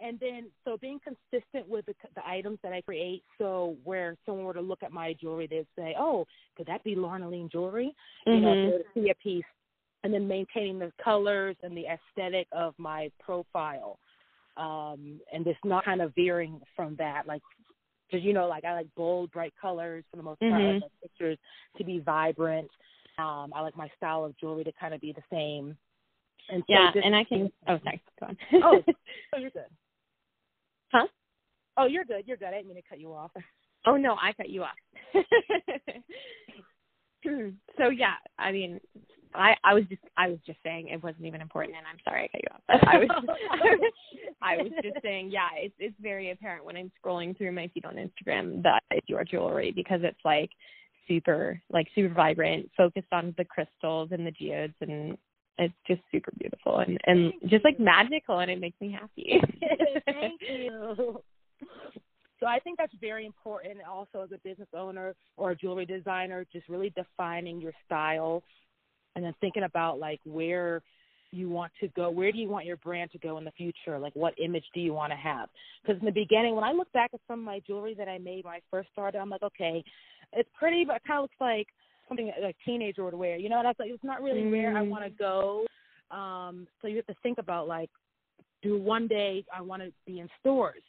[0.01, 4.45] and then so being consistent with the, the items that i create so where someone
[4.45, 6.25] were to look at my jewelry they'd say oh
[6.57, 7.95] could that be Lauren Aline jewelry
[8.27, 8.35] mm-hmm.
[8.35, 9.45] you know to see a piece
[10.05, 13.99] and then maintaining the colors and the aesthetic of my profile
[14.57, 17.43] um and just not kind of veering from that like
[18.09, 20.53] because you know, like I like bold, bright colors for the most part.
[20.53, 20.63] Mm-hmm.
[20.63, 21.39] I like my pictures
[21.77, 22.71] to be vibrant.
[23.19, 25.77] Um, I like my style of jewelry to kind of be the same.
[26.51, 27.53] And so yeah, just, and I can.
[27.69, 28.03] Oh, sorry.
[28.21, 28.37] Go on.
[28.65, 28.83] oh,
[29.35, 29.65] oh, you're good.
[30.93, 31.07] Huh?
[31.77, 32.25] Oh, you're good.
[32.27, 32.49] You're good.
[32.49, 33.31] I didn't mean to cut you off.
[33.87, 34.71] Oh no, I cut you off.
[37.79, 38.81] so yeah, I mean,
[39.35, 42.25] I I was just I was just saying it wasn't even important, and I'm sorry
[42.25, 42.63] I cut you off.
[42.67, 43.09] But I was
[44.43, 47.85] I was just saying yeah, it's it's very apparent when I'm scrolling through my feed
[47.85, 50.51] on Instagram that it's your jewelry because it's like
[51.07, 55.17] super like super vibrant, focused on the crystals and the geodes, and
[55.59, 59.41] it's just super beautiful and and just like magical, and it makes me happy.
[60.07, 61.21] Thank you.
[62.41, 66.47] So I think that's very important also as a business owner or a jewelry designer,
[66.53, 68.45] just really defining your style
[69.19, 70.81] and then thinking about like where
[71.33, 73.99] you want to go where do you want your brand to go in the future?
[73.99, 75.49] Like what image do you want to have?
[75.83, 78.17] Because in the beginning when i look back at some of my jewelry that i
[78.19, 79.85] made when i first started i'm like okay
[80.33, 81.67] it's pretty but it kind of looks like
[82.09, 83.59] something a teenager would wear you know?
[83.59, 84.51] And i was like it's not really mm.
[84.53, 85.67] where i want to go.
[86.11, 87.91] Um so you have to think about like
[88.63, 90.83] do one day i want to be in stores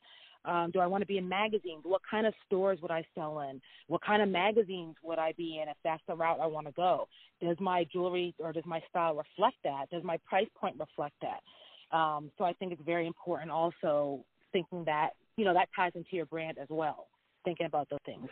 [0.46, 1.82] um, do I want to be in magazines?
[1.84, 3.62] What kind of stores would I sell in?
[3.88, 6.74] What kind of magazines would I be in if that's the route I want to
[6.74, 7.08] go?
[7.42, 9.90] Does my jewelry or does my style reflect that?
[9.92, 11.96] Does my price point reflect that?
[11.96, 16.16] Um, so I think it's very important also thinking that, you know, that ties into
[16.16, 17.08] your brand as well,
[17.44, 18.30] thinking about those things.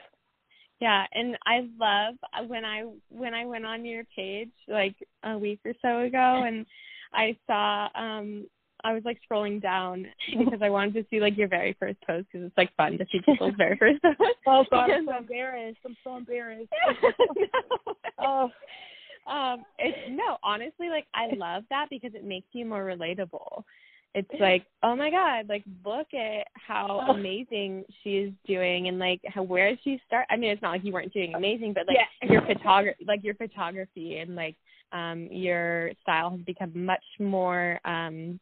[0.79, 2.15] Yeah, and I love
[2.47, 6.67] when I when I went on your page like a week or so ago and
[7.13, 8.45] I saw um
[8.83, 10.05] I was like scrolling down
[10.37, 13.05] because I wanted to see like your very first post because it's like fun to
[13.11, 14.21] see people's very first post.
[14.45, 15.79] Oh God, I'm so embarrassed.
[15.85, 16.71] I'm so embarrassed.
[17.03, 17.95] no.
[18.19, 23.63] Oh, um, it's no, honestly, like I love that because it makes you more relatable.
[24.15, 27.11] It's like, oh my God, like look at how oh.
[27.11, 30.25] amazing she is doing and like how where she start?
[30.31, 32.31] I mean, it's not like you weren't doing amazing, but like yeah.
[32.31, 34.55] your photography, like your photography and like
[34.91, 38.39] um your style has become much more um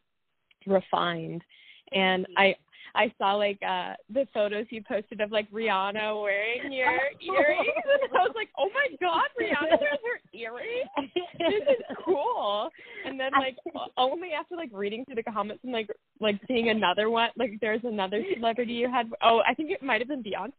[0.65, 1.43] refined.
[1.91, 2.34] And mm-hmm.
[2.38, 2.56] I
[2.95, 6.88] I saw like uh the photos you posted of like Rihanna wearing your
[7.21, 10.89] earrings and I was like, Oh my god, Rihanna wears her earrings.
[11.38, 12.69] This is cool.
[13.05, 13.58] And then like
[13.97, 15.89] only after like reading through the comments and like
[16.21, 20.01] like seeing another one like there's another celebrity you had oh, I think it might
[20.01, 20.51] have been Beyonce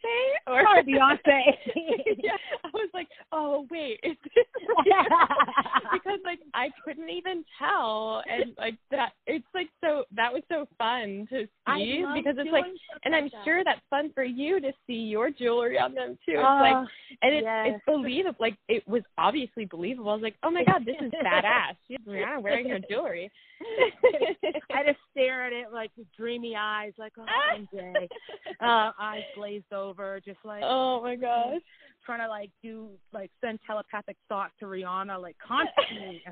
[0.46, 1.40] or oh, Beyonce.
[2.18, 2.36] yeah.
[2.64, 4.44] I was like, Oh wait, is this
[5.92, 10.66] because like I couldn't even tell and like that it's like so that was so
[10.78, 12.64] fun to see because it's like,
[13.04, 13.44] and I'm that.
[13.44, 16.34] sure that's fun for you to see your jewelry on them too.
[16.34, 16.86] It's like, oh,
[17.22, 17.66] and it's yes.
[17.68, 18.36] it's believable.
[18.40, 20.10] Like it was obviously believable.
[20.10, 21.76] I was like, oh my god, this is badass.
[21.86, 23.30] She's Rihanna wearing her jewelry.
[24.72, 28.08] I just stare at it like with dreamy eyes, like oh, one day,
[28.60, 31.62] uh, eyes glazed over, just like oh my gosh
[32.06, 36.22] trying to like do like send telepathic thoughts to Rihanna like constantly.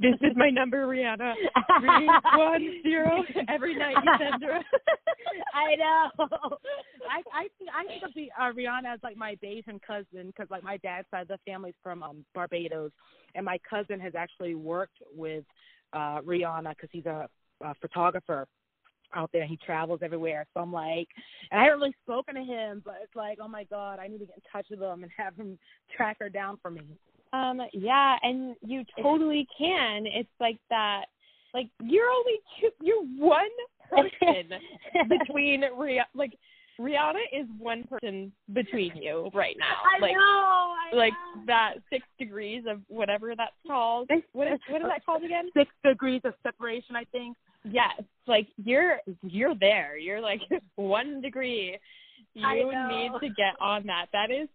[0.00, 1.32] this is my number, Rihanna.
[1.80, 4.58] Three one zero every night you send her.
[5.54, 6.58] I know.
[7.08, 10.50] I I think I think of the uh, Rihanna as like my Bajan cousin because
[10.50, 12.90] like my dad's side of the family's from um Barbados,
[13.34, 15.44] and my cousin has actually worked with
[15.92, 17.28] uh Rihanna because he's a,
[17.62, 18.46] a photographer
[19.14, 19.46] out there.
[19.46, 20.46] He travels everywhere.
[20.54, 21.08] So I'm like,
[21.50, 24.18] and I haven't really spoken to him, but it's like, oh my god, I need
[24.18, 25.58] to get in touch with him and have him
[25.96, 26.82] track her down for me.
[27.32, 30.06] Um, yeah, and you totally can.
[30.06, 31.04] It's like that.
[31.54, 32.70] Like you're only two.
[32.80, 33.48] You're one
[33.90, 34.58] person
[35.08, 36.06] between Ria.
[36.14, 36.32] Like
[36.82, 39.76] Rihanna is one person between you right now.
[39.84, 40.74] I like, know.
[40.92, 41.42] I like know.
[41.46, 44.10] that six degrees of whatever that's called.
[44.32, 45.48] What is what is that called again?
[45.56, 47.36] Six degrees of separation, I think.
[47.64, 49.96] Yes, like you're you're there.
[49.96, 50.40] You're like
[50.76, 51.78] one degree.
[52.34, 54.06] You need to get on that.
[54.12, 54.48] That is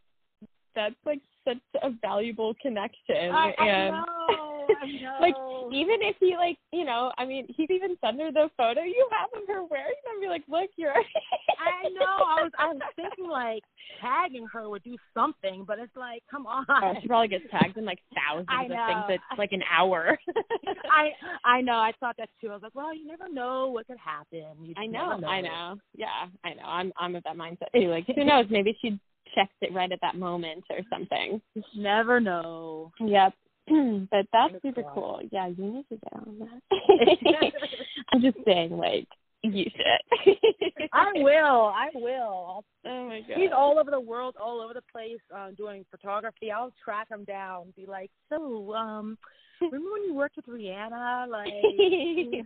[0.75, 3.31] that's like such a valuable connection.
[3.31, 4.56] I, and I know.
[5.21, 5.35] like
[5.71, 9.07] even if he like you know I mean he's even sent her the photo you
[9.11, 10.21] have of her wearing them.
[10.21, 10.93] Be like, look, you're.
[10.93, 12.05] I know.
[12.05, 13.63] I was I was thinking like
[14.01, 16.65] tagging her would do something, but it's like, come on.
[16.69, 19.03] Oh, she probably gets tagged in like thousands of things.
[19.09, 20.17] It's like an hour.
[20.91, 21.09] I
[21.45, 21.73] I know.
[21.73, 22.49] I thought that too.
[22.49, 24.45] I was like, well, you never know what could happen.
[24.61, 25.27] You I know, know.
[25.27, 25.75] I know.
[25.95, 26.65] Yeah, I know.
[26.65, 27.89] I'm I'm of that mindset too.
[27.89, 28.45] Like, who knows?
[28.49, 28.99] Maybe she
[29.35, 31.41] checks it right at that moment or something.
[31.75, 32.91] Never know.
[32.99, 33.33] Yep.
[34.11, 35.21] but that's super cool.
[35.31, 36.61] Yeah, you need to get on that.
[38.13, 39.07] I'm just saying, like,
[39.43, 40.89] you should.
[40.93, 41.33] I will.
[41.33, 42.63] I will.
[42.85, 43.37] Oh my god.
[43.37, 46.51] He's all over the world, all over the place, uh, doing photography.
[46.51, 47.73] I'll track him down.
[47.75, 49.17] Be like, so, um,
[49.61, 51.29] remember when you worked with Rihanna?
[51.29, 52.45] Like, is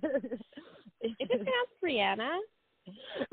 [1.02, 2.38] it pronounced Rihanna?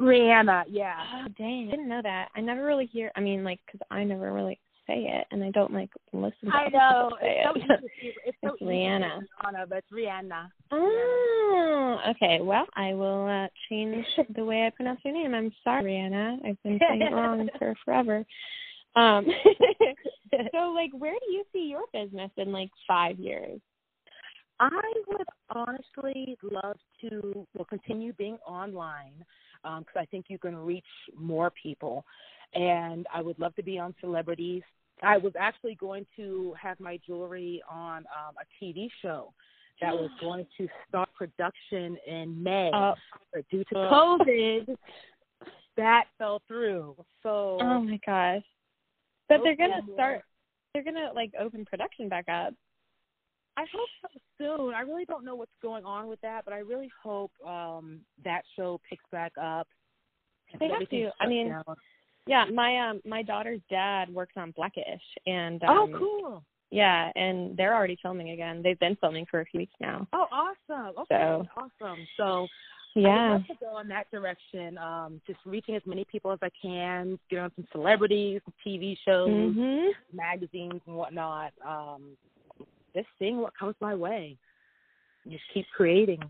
[0.00, 0.96] Rihanna, yeah.
[1.14, 2.28] Oh, dang, I didn't know that.
[2.36, 3.10] I never really hear.
[3.16, 6.50] I mean, like, because I never really say it, and I don't like listen.
[6.50, 7.80] to I know say it's it.
[7.80, 8.14] so easy.
[8.24, 9.20] It's, it's so Rihanna.
[9.44, 10.50] Rihanna, but it's Rihanna.
[10.72, 11.38] Oh,
[11.98, 12.38] Oh, okay.
[12.42, 15.34] Well, I will uh, change the way I pronounce your name.
[15.34, 16.46] I'm sorry, Rihanna.
[16.46, 18.24] I've been saying it wrong for forever.
[18.96, 19.26] Um,
[20.52, 23.60] so, like, where do you see your business in like five years?
[24.60, 29.24] I would honestly love to well continue being online
[29.62, 30.84] because um, I think you can reach
[31.16, 32.04] more people,
[32.54, 34.62] and I would love to be on celebrities.
[35.02, 39.32] I was actually going to have my jewelry on um, a TV show
[39.80, 42.94] that was going to start production in May, uh,
[43.32, 44.76] but due to COVID,
[45.76, 46.96] that fell through.
[47.22, 48.42] So, oh my gosh!
[49.28, 50.22] But they're gonna start.
[50.72, 52.54] They're gonna like open production back up.
[53.58, 54.74] I hope so soon.
[54.74, 58.42] I really don't know what's going on with that, but I really hope um that
[58.56, 59.66] show picks back up.
[60.60, 61.10] They have to.
[61.20, 61.64] I mean, down.
[62.28, 66.44] yeah, my um my daughter's dad works on black-ish, and oh, um, oh, cool.
[66.70, 68.60] Yeah, and they're already filming again.
[68.62, 70.06] They've been filming for a few weeks now.
[70.12, 70.94] Oh, awesome!
[71.00, 72.06] Okay, so, awesome.
[72.16, 72.46] So
[72.94, 74.78] yeah, I'd love to go in that direction.
[74.78, 79.28] Um, just reaching as many people as I can, get on some celebrities, TV shows,
[79.28, 80.16] mm-hmm.
[80.16, 81.52] magazines, and whatnot.
[81.66, 82.16] Um,
[82.94, 84.36] just seeing what comes my way.
[85.28, 86.20] Just keep creating.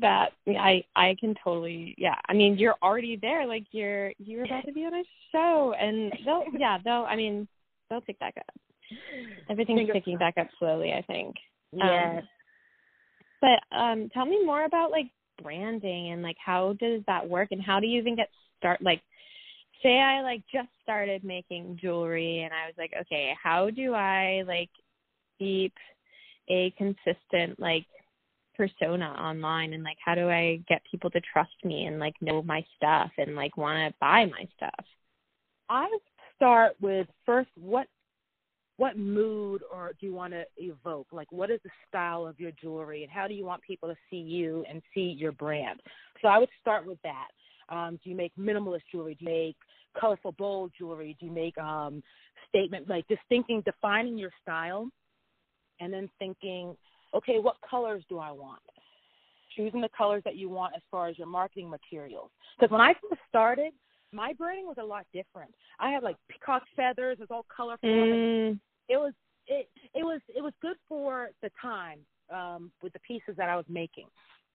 [0.00, 2.16] That I I can totally yeah.
[2.28, 3.46] I mean you're already there.
[3.46, 7.48] Like you're you're about to be on a show and they'll yeah, they'll I mean
[7.88, 8.54] they'll pick back up.
[9.48, 11.36] Everything's picking back up slowly, I think.
[11.72, 12.18] Yeah.
[12.18, 12.28] Um,
[13.40, 15.06] but um tell me more about like
[15.42, 19.00] branding and like how does that work and how do you even get start like
[19.82, 24.42] say I like just started making jewelry and I was like, okay, how do I
[24.46, 24.70] like
[25.40, 25.72] keep
[26.48, 27.86] a consistent like
[28.56, 32.42] persona online and like how do I get people to trust me and like know
[32.42, 34.84] my stuff and like want to buy my stuff?
[35.70, 35.88] I
[36.36, 37.86] start with first what
[38.76, 41.06] what mood or do you want to evoke?
[41.12, 43.96] Like what is the style of your jewelry and how do you want people to
[44.10, 45.80] see you and see your brand?
[46.20, 47.28] So I would start with that.
[47.74, 49.14] Um, do you make minimalist jewelry?
[49.14, 49.56] Do you make
[49.98, 51.16] colorful bold jewelry?
[51.18, 52.02] Do you make um
[52.48, 54.88] statement like just thinking defining your style
[55.80, 56.76] and then thinking,
[57.14, 58.60] okay, what colors do I want?
[59.56, 62.30] Choosing the colors that you want as far as your marketing materials.
[62.58, 63.72] Because when I first started,
[64.12, 65.52] my branding was a lot different.
[65.78, 67.88] I had like peacock feathers, it was all colorful.
[67.88, 68.58] Mm.
[68.88, 69.12] It was
[69.46, 71.98] it it was it was good for the time
[72.32, 74.06] um with the pieces that I was making.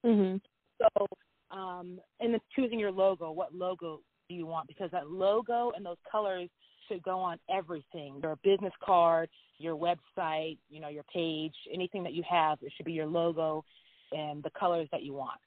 [0.05, 0.38] Mm-hmm.
[0.81, 1.07] So
[1.51, 4.67] um and then choosing your logo, what logo do you want?
[4.67, 6.49] Because that logo and those colors
[6.88, 12.13] should go on everything your business card, your website, you know, your page, anything that
[12.13, 13.63] you have, it should be your logo
[14.12, 15.39] and the colors that you want.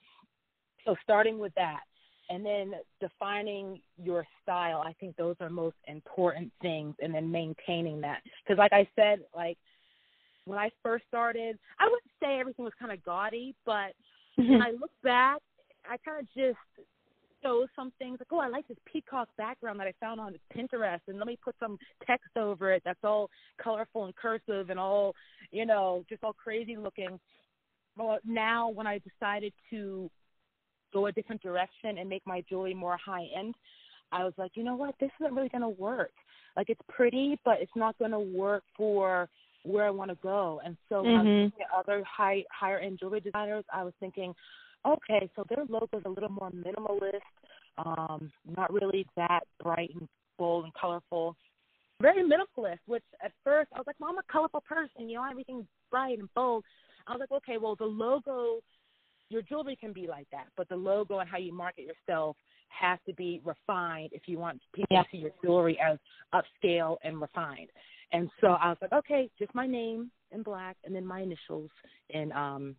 [0.84, 1.80] So starting with that
[2.30, 8.00] and then defining your style, I think those are most important things and then maintaining
[8.02, 8.22] that.
[8.46, 9.58] Cuz like I said, like
[10.44, 13.92] when I first started, I wouldn't say everything was kind of gaudy, but
[14.38, 14.50] mm-hmm.
[14.50, 15.40] when I look back,
[15.88, 16.58] I kind of just
[17.42, 21.00] show some things like, oh, I like this peacock background that I found on Pinterest,
[21.06, 23.30] and let me put some text over it that's all
[23.62, 25.14] colorful and cursive and all,
[25.50, 27.18] you know, just all crazy looking.
[27.96, 30.10] Well, now when I decided to
[30.92, 33.54] go a different direction and make my jewelry more high end,
[34.12, 36.12] I was like, you know what, this isn't really going to work.
[36.56, 39.28] Like it's pretty, but it's not going to work for
[39.64, 40.60] where I want to go.
[40.64, 41.48] And so, mm-hmm.
[41.76, 44.34] other high higher end jewelry designers, I was thinking,
[44.86, 47.20] Okay, so their logo is a little more minimalist,
[47.78, 51.36] um, not really that bright and bold and colorful.
[52.00, 55.26] Very minimalist, which at first I was like, well, I'm a colorful person, you know,
[55.28, 56.64] everything's bright and bold.
[57.06, 58.60] I was like, okay, well, the logo,
[59.30, 62.36] your jewelry can be like that, but the logo and how you market yourself
[62.68, 65.02] has to be refined if you want people yeah.
[65.02, 65.98] to see your jewelry as
[66.34, 67.68] upscale and refined.
[68.12, 71.70] And so I was like, okay, just my name in black and then my initials
[72.10, 72.76] in um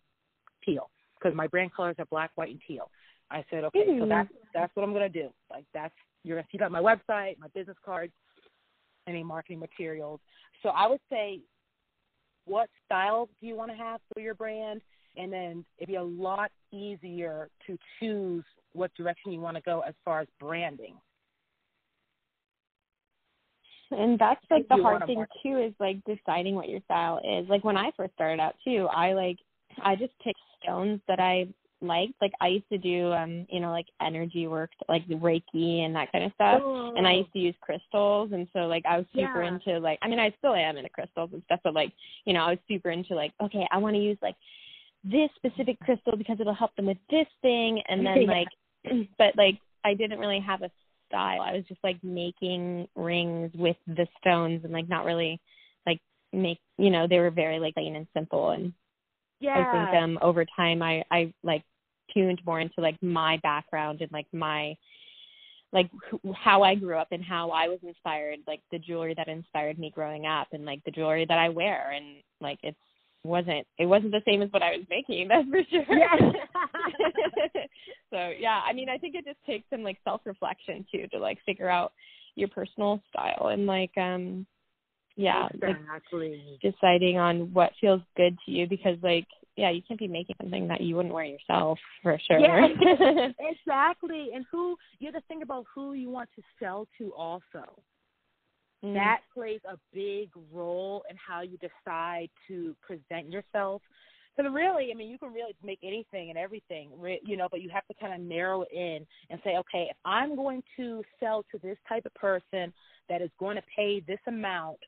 [0.64, 0.88] teal
[1.20, 2.90] because my brand colors are black, white, and teal.
[3.30, 4.02] I said, okay, mm-hmm.
[4.02, 5.28] so that's that's what I'm gonna do.
[5.50, 8.12] Like that's you're gonna see that on my website, my business cards,
[9.06, 10.20] any marketing materials.
[10.62, 11.40] So I would say,
[12.44, 14.80] what style do you want to have for your brand?
[15.16, 19.80] And then it'd be a lot easier to choose what direction you want to go
[19.80, 20.94] as far as branding.
[23.90, 27.48] And that's like the hard thing too is like deciding what your style is.
[27.48, 29.38] Like when I first started out too, I like
[29.82, 31.48] I just picked stones that I
[31.82, 32.14] liked.
[32.20, 36.12] Like I used to do um, you know, like energy work like Reiki and that
[36.12, 36.60] kind of stuff.
[36.62, 36.94] Oh.
[36.96, 39.48] And I used to use crystals and so like I was super yeah.
[39.48, 41.92] into like I mean I still am into crystals and stuff, but like,
[42.24, 44.36] you know, I was super into like, okay, I wanna use like
[45.04, 48.48] this specific crystal because it'll help them with this thing and then like
[49.18, 50.70] but like I didn't really have a
[51.08, 51.40] style.
[51.40, 55.40] I was just like making rings with the stones and like not really
[55.86, 56.00] like
[56.32, 58.72] make you know, they were very like plain and simple and
[59.40, 59.58] yeah.
[59.58, 61.62] I think um over time I I like
[62.12, 64.76] tuned more into like my background and like my
[65.72, 65.90] like
[66.24, 69.78] wh- how I grew up and how I was inspired, like the jewelry that inspired
[69.78, 72.78] me growing up and like the jewelry that I wear and like it's
[73.22, 75.98] wasn't it wasn't the same as what I was making, that's for sure.
[75.98, 76.16] Yeah.
[78.10, 81.18] so yeah, I mean I think it just takes some like self reflection too to
[81.18, 81.92] like figure out
[82.36, 84.46] your personal style and like um
[85.20, 85.76] yeah, like
[86.62, 90.68] deciding on what feels good to you because like yeah, you can't be making something
[90.68, 92.38] that you wouldn't wear yourself for sure.
[92.38, 92.66] Yeah,
[93.38, 94.30] exactly.
[94.34, 97.64] And who you have to think about who you want to sell to also.
[98.82, 98.94] Mm.
[98.94, 103.82] That plays a big role in how you decide to present yourself.
[104.34, 106.90] Because really, I mean, you can really make anything and everything,
[107.22, 109.96] you know, but you have to kind of narrow it in and say, okay, if
[110.06, 112.72] I'm going to sell to this type of person
[113.10, 114.78] that is going to pay this amount,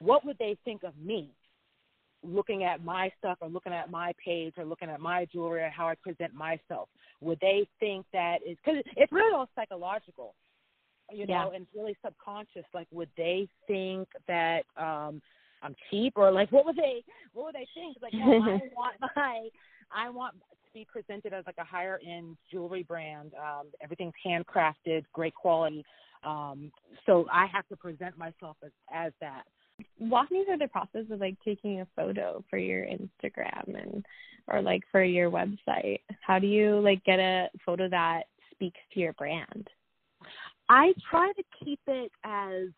[0.00, 1.30] what would they think of me?
[2.26, 5.68] looking at my stuff or looking at my page or looking at my jewelry or
[5.70, 6.88] how I present myself?
[7.20, 10.34] Would they think that is because it's really all psychological,
[11.12, 11.56] you know, Yeah.
[11.56, 12.64] and it's really subconscious.
[12.72, 15.20] Like, would they think that um
[15.62, 17.98] I'm cheap or like what would they what would they think?
[18.00, 19.48] Like, no, I want my
[19.94, 23.32] I want to be presented as like a higher end jewelry brand.
[23.34, 25.84] Um, everything's handcrafted, great quality.
[26.24, 26.72] Um,
[27.04, 29.44] so I have to present myself as as that.
[29.98, 34.04] Walk me through the process of like taking a photo for your Instagram and
[34.48, 36.00] or like for your website.
[36.20, 39.68] How do you like get a photo that speaks to your brand?
[40.68, 42.68] I try to keep it as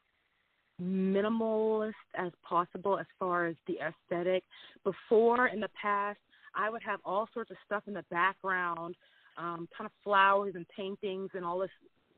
[0.83, 4.45] minimalist as possible as far as the aesthetic.
[4.85, 6.19] Before in the past,
[6.55, 8.95] I would have all sorts of stuff in the background,
[9.39, 11.71] um, kind of flowers and paintings and all this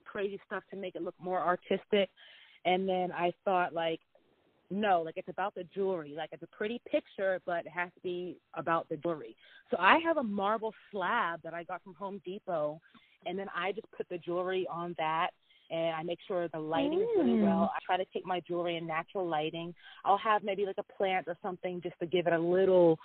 [0.04, 2.08] crazy stuff to make it look more artistic.
[2.64, 4.00] And then I thought like
[4.70, 6.14] no, like it's about the jewelry.
[6.16, 9.34] Like it's a pretty picture, but it has to be about the jewelry.
[9.70, 12.80] So I have a marble slab that I got from Home Depot,
[13.26, 15.30] and then I just put the jewelry on that,
[15.70, 17.42] and I make sure the lighting is really Mm.
[17.42, 17.72] well.
[17.74, 19.74] I try to take my jewelry in natural lighting.
[20.04, 22.98] I'll have maybe like a plant or something just to give it a little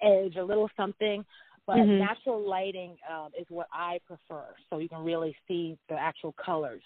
[0.00, 1.24] edge, a little something.
[1.66, 1.98] But Mhm.
[1.98, 6.82] natural lighting um, is what I prefer, so you can really see the actual colors.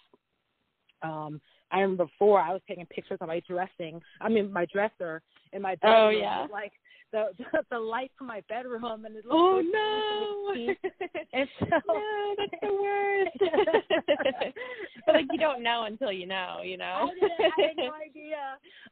[1.03, 4.01] Um, I remember before I was taking pictures of my dressing.
[4.21, 6.01] I mean, my dresser in my bedroom.
[6.01, 6.47] Oh, yeah.
[6.51, 6.73] Like
[7.13, 10.55] the the light from my bedroom, and it looked Oh no.
[11.33, 13.37] And so, no, that's the worst.
[15.07, 17.11] but like you don't know until you know, you I, know.
[17.15, 18.37] didn't, I had no idea.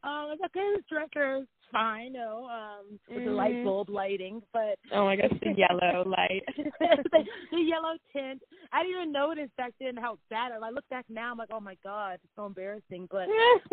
[0.04, 3.64] Um, I was like, okay, this dresser is fine, know, um, with the light Mhm.
[3.64, 6.42] bulb lighting, but oh my gosh, the yellow light.
[6.56, 8.42] the, the yellow tint.
[8.72, 10.52] I didn't even notice back then how bad.
[10.52, 13.08] it I look back now, I'm like, oh my god, it's so embarrassing.
[13.10, 13.28] But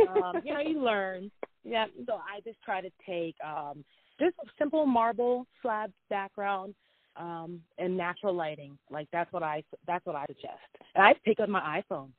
[0.08, 1.32] um, you know, you learn.
[1.64, 1.86] yeah.
[2.08, 3.84] So I just try to take um,
[4.20, 6.76] just a simple marble slab background
[7.16, 8.78] um, and natural lighting.
[8.90, 10.60] Like that's what I that's what I suggest.
[10.96, 12.10] And I pick up my iPhone.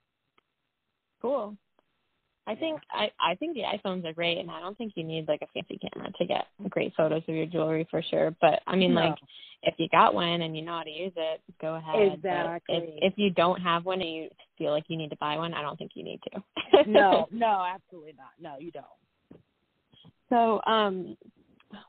[1.20, 1.56] Cool.
[2.46, 5.28] I think I I think the iPhones are great, and I don't think you need
[5.28, 8.34] like a fancy camera to get great photos of your jewelry for sure.
[8.40, 9.00] But I mean, No.
[9.00, 9.18] like
[9.62, 12.12] if you got one and you know how to use it, go ahead.
[12.12, 12.98] Exactly.
[13.00, 14.28] if if you don't have one and you
[14.58, 16.90] feel like you need to buy one, I don't think you need to.
[16.90, 18.32] no, no, absolutely not.
[18.38, 18.84] No, you don't.
[20.28, 21.16] So, um,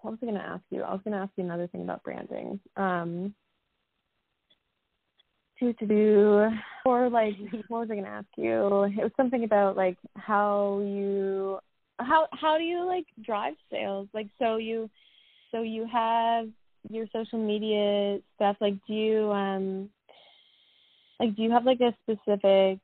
[0.02, 0.84] what was I going to ask you?
[0.84, 2.60] I was going to ask you another thing about branding.
[2.78, 3.34] Um,
[5.60, 6.50] to to do
[6.86, 7.36] or like
[7.68, 8.84] what was I going to ask you?
[8.84, 11.60] It was something about like how you
[12.00, 14.08] how how do you like drive sales?
[14.14, 14.90] Like so you
[15.52, 16.48] so you have
[16.90, 18.58] your social media stuff.
[18.60, 19.90] Like do you um
[21.20, 22.80] like do you have like a specific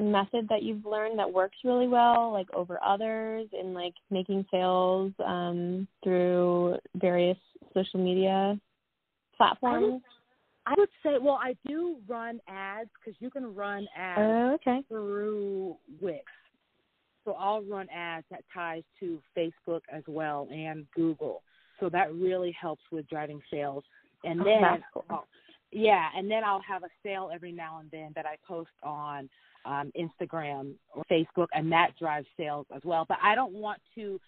[0.00, 5.10] method that you've learned that works really well like over others in like making sales
[5.24, 7.38] um through various
[7.74, 8.58] social media
[9.36, 10.02] platforms
[10.66, 14.82] I would say, well, I do run ads because you can run ads oh, okay
[14.88, 16.24] through Wix.
[17.24, 21.42] So I'll run ads that ties to Facebook as well and Google.
[21.78, 23.84] So that really helps with driving sales.
[24.24, 25.04] And Oh, then, that's cool.
[25.10, 25.24] oh,
[25.70, 29.28] yeah, and then I'll have a sale every now and then that I post on
[29.66, 33.04] um, Instagram or Facebook, and that drives sales as well.
[33.08, 34.18] But I don't want to.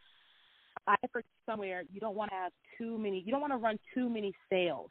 [0.86, 3.20] I for somewhere you don't want to have too many.
[3.24, 4.90] You don't want to run too many sales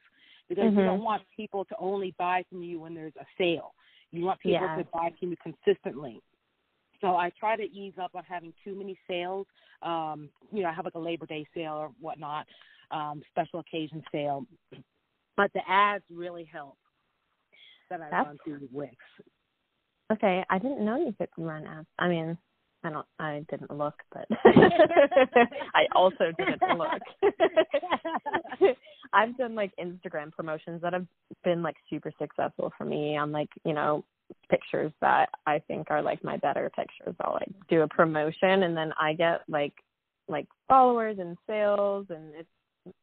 [0.49, 0.85] because you Mhm.
[0.85, 3.73] don't want people to only buy from you when there's a sale.
[4.11, 4.77] You want people Yeah.
[4.77, 6.21] to buy from you consistently.
[7.01, 9.47] So I try to ease up on having too many sales.
[9.81, 12.47] Um, you know, I have like a Labor Day sale or whatnot,
[12.91, 14.45] um, special occasion sale.
[15.35, 16.77] But the ads really help
[17.89, 18.95] that I That's- run through Wix.
[20.11, 22.37] Okay i didn't know you could run ads i mean
[22.83, 23.05] I don't.
[23.19, 24.27] I didn't look, but
[25.75, 27.01] I also didn't look.
[29.13, 31.07] I've done like Instagram promotions that have
[31.43, 34.05] been like super successful for me on like you know
[34.49, 37.15] pictures that I think are like my better pictures.
[37.21, 39.73] I'll like do a promotion and then I get like
[40.27, 42.49] like followers and sales and it's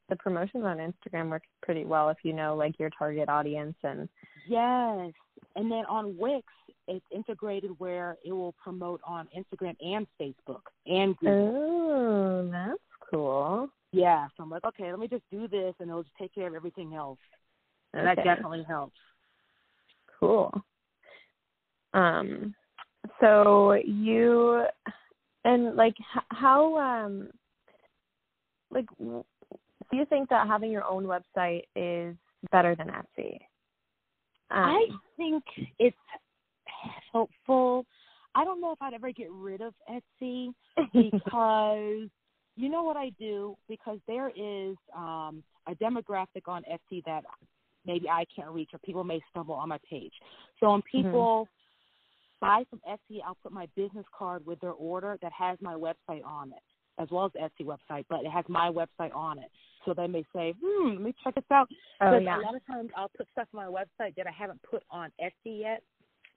[0.08, 4.08] the promotions on Instagram works pretty well if you know like your target audience and
[4.48, 5.12] yes.
[5.56, 6.46] And then on Wix
[6.86, 11.52] it's integrated where it will promote on Instagram and Facebook and Google.
[11.56, 12.80] Oh, that's
[13.10, 13.68] cool.
[13.92, 14.26] Yeah.
[14.36, 16.54] So I'm like, okay, let me just do this and it'll just take care of
[16.54, 17.18] everything else.
[17.96, 18.04] Okay.
[18.04, 18.96] That definitely helps.
[20.20, 20.52] Cool.
[21.94, 22.54] Um
[23.20, 24.64] so you
[25.44, 25.94] and like
[26.30, 27.28] how um
[28.70, 28.86] like
[29.94, 32.16] do you think that having your own website is
[32.50, 33.36] better than Etsy?
[34.50, 34.86] Um, I
[35.16, 35.44] think
[35.78, 35.96] it's
[37.12, 37.86] helpful.
[38.34, 40.52] I don't know if I'd ever get rid of Etsy
[40.92, 42.08] because
[42.56, 47.22] you know what I do because there is um a demographic on Etsy that
[47.86, 50.12] maybe I can't reach or people may stumble on my page.
[50.58, 51.02] So when mm-hmm.
[51.02, 51.48] people
[52.42, 52.46] mm-hmm.
[52.46, 56.24] buy from Etsy, I'll put my business card with their order that has my website
[56.24, 56.62] on it,
[57.00, 59.50] as well as Etsy website, but it has my website on it.
[59.84, 61.68] So they may say, hmm, let me check this out.
[62.00, 62.38] Oh, yeah.
[62.38, 65.10] A lot of times I'll put stuff on my website that I haven't put on
[65.22, 65.82] Etsy yet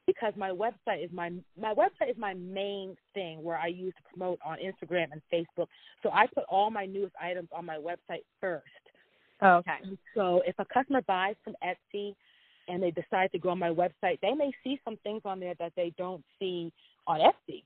[0.05, 4.09] because my website is my my website is my main thing where I use to
[4.09, 5.67] promote on Instagram and Facebook.
[6.01, 8.65] So I put all my newest items on my website first.
[9.41, 9.77] Oh, okay.
[10.15, 12.15] So if a customer buys from Etsy
[12.67, 15.53] and they decide to go on my website, they may see some things on there
[15.59, 16.71] that they don't see
[17.05, 17.63] on Etsy.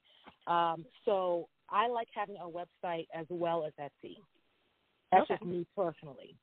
[0.52, 4.16] Um, so I like having a website as well as Etsy.
[5.12, 5.36] That's okay.
[5.36, 6.36] just me personally.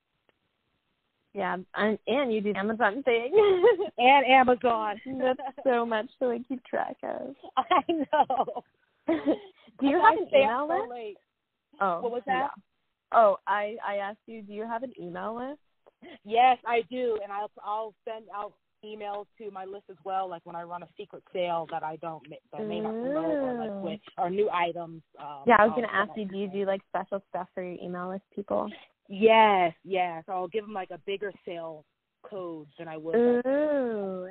[1.35, 3.33] Yeah, and, and you do the Amazon thing.
[3.99, 5.01] and Amazon.
[5.19, 7.35] That's so much to like keep track of.
[7.57, 8.65] I know.
[9.07, 10.91] do you have an email list?
[10.91, 11.17] late.
[11.81, 12.51] Oh, what was that?
[12.57, 12.63] Yeah.
[13.13, 14.43] Oh, I I asked you.
[14.43, 15.61] Do you have an email list?
[16.25, 18.53] Yes, I do, and I'll I'll send out
[18.85, 20.29] emails to my list as well.
[20.29, 22.23] Like when I run a secret sale that I don't
[22.53, 25.03] that may not promote, or like with or new items.
[25.19, 26.27] Um, yeah, I was gonna ask you.
[26.27, 28.71] Do you do like special stuff for your email list people?
[29.09, 30.25] Yes, yes.
[30.29, 31.85] I'll give them like a bigger sale
[32.23, 33.17] code than I would.
[33.17, 34.29] Ooh,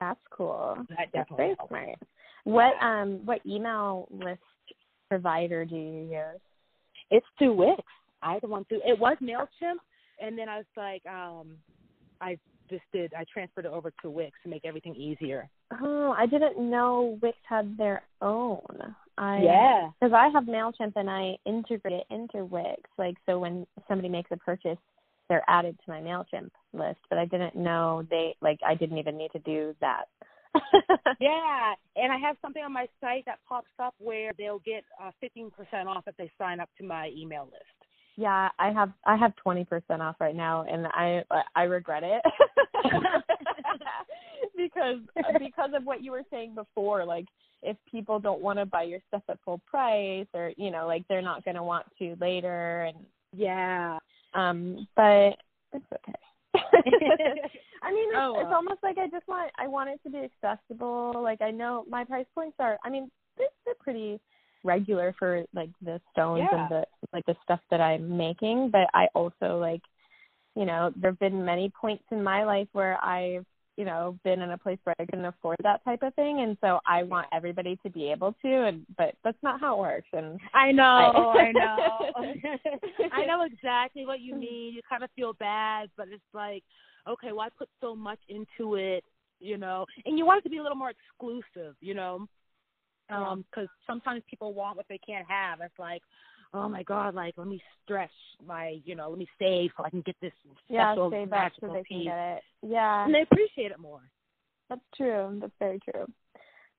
[0.00, 0.76] that's cool.
[0.90, 1.98] That definitely that's very smart.
[2.44, 4.40] What um what email list
[5.08, 6.40] provider do you use?
[7.10, 7.82] It's through Wix.
[8.22, 9.78] I the one through it was Mailchimp,
[10.20, 11.56] and then I was like, um,
[12.20, 12.38] I
[12.68, 13.12] just did.
[13.14, 15.48] I transferred it over to Wix to make everything easier.
[15.80, 18.62] Oh, I didn't know Wix had their own.
[19.16, 22.82] I yeah, because I have Mailchimp and I integrate it into Wix.
[22.98, 24.78] Like so, when somebody makes a purchase,
[25.28, 27.00] they're added to my Mailchimp list.
[27.08, 30.04] But I didn't know they like I didn't even need to do that.
[31.20, 35.10] yeah, and I have something on my site that pops up where they'll get uh,
[35.22, 35.50] 15%
[35.86, 37.83] off if they sign up to my email list.
[38.16, 39.66] Yeah, I have I have 20%
[40.00, 42.22] off right now and I I regret it.
[44.56, 44.98] because
[45.38, 47.26] because of what you were saying before like
[47.62, 51.04] if people don't want to buy your stuff at full price or you know like
[51.08, 52.96] they're not going to want to later and
[53.32, 53.98] yeah
[54.34, 55.36] um but
[55.72, 56.14] it's okay
[57.84, 60.18] I mean, it's, oh, it's almost like I just want I want it to be
[60.18, 61.12] accessible.
[61.16, 62.78] Like I know my price points are.
[62.84, 64.20] I mean, they're, they're pretty
[64.64, 66.62] regular for like the stones yeah.
[66.62, 68.70] and the like the stuff that I'm making.
[68.70, 69.82] But I also like,
[70.56, 73.44] you know, there've been many points in my life where I've
[73.76, 76.56] you know been in a place where I can afford that type of thing, and
[76.60, 78.66] so I want everybody to be able to.
[78.66, 80.08] And but that's not how it works.
[80.12, 82.12] And I know, I, I know,
[83.12, 84.74] I know exactly what you mean.
[84.74, 86.64] You kind of feel bad, but it's like
[87.08, 89.04] okay, well, I put so much into it,
[89.40, 92.26] you know, and you want it to be a little more exclusive, you know,
[93.10, 95.60] um, because sometimes people want what they can't have.
[95.60, 96.02] It's like,
[96.52, 98.10] oh my god, like let me stretch
[98.46, 100.32] my, you know, let me save so I can get this
[100.68, 101.86] special yeah, save that so they piece.
[101.88, 102.42] can get it.
[102.62, 104.00] Yeah, and they appreciate it more.
[104.68, 105.38] That's true.
[105.40, 106.06] That's very true.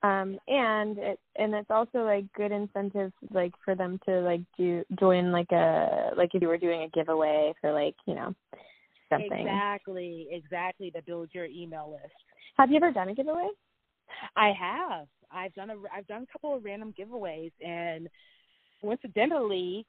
[0.03, 4.83] Um, and it and it's also like good incentive like for them to like do
[4.99, 8.35] join like a like if you were doing a giveaway for like you know
[9.09, 9.31] something.
[9.31, 12.13] Exactly, exactly to build your email list.
[12.57, 13.47] Have you ever done a giveaway?
[14.35, 15.07] I have.
[15.31, 18.07] I've done a I've done a couple of random giveaways and
[18.81, 19.85] coincidentally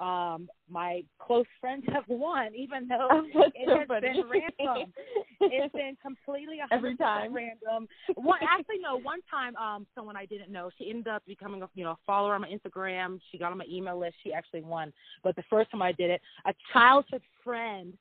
[0.00, 4.00] um my close friends have won even though oh, it so has funny.
[4.00, 4.92] been random
[5.40, 10.52] it's been completely every time random one actually no one time um someone i didn't
[10.52, 13.50] know she ended up becoming a you know a follower on my instagram she got
[13.50, 14.92] on my email list she actually won
[15.24, 17.92] but the first time i did it a childhood friend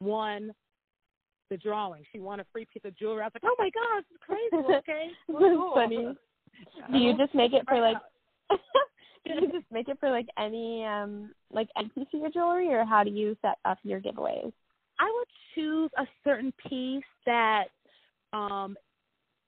[0.00, 0.52] won
[1.50, 2.02] the drawing.
[2.12, 3.22] She won a free piece of jewelry.
[3.22, 4.66] I was like, oh my gosh, it's crazy.
[4.78, 6.14] Okay, That's funny.
[6.92, 7.96] Do you just make it for like?
[9.26, 12.72] do you just make it for like any um like any piece of your jewelry,
[12.72, 14.52] or how do you set up your giveaways?
[14.98, 17.64] I would choose a certain piece that
[18.32, 18.76] um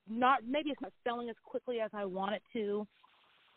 [0.09, 2.87] not maybe it's not selling as quickly as I want it to,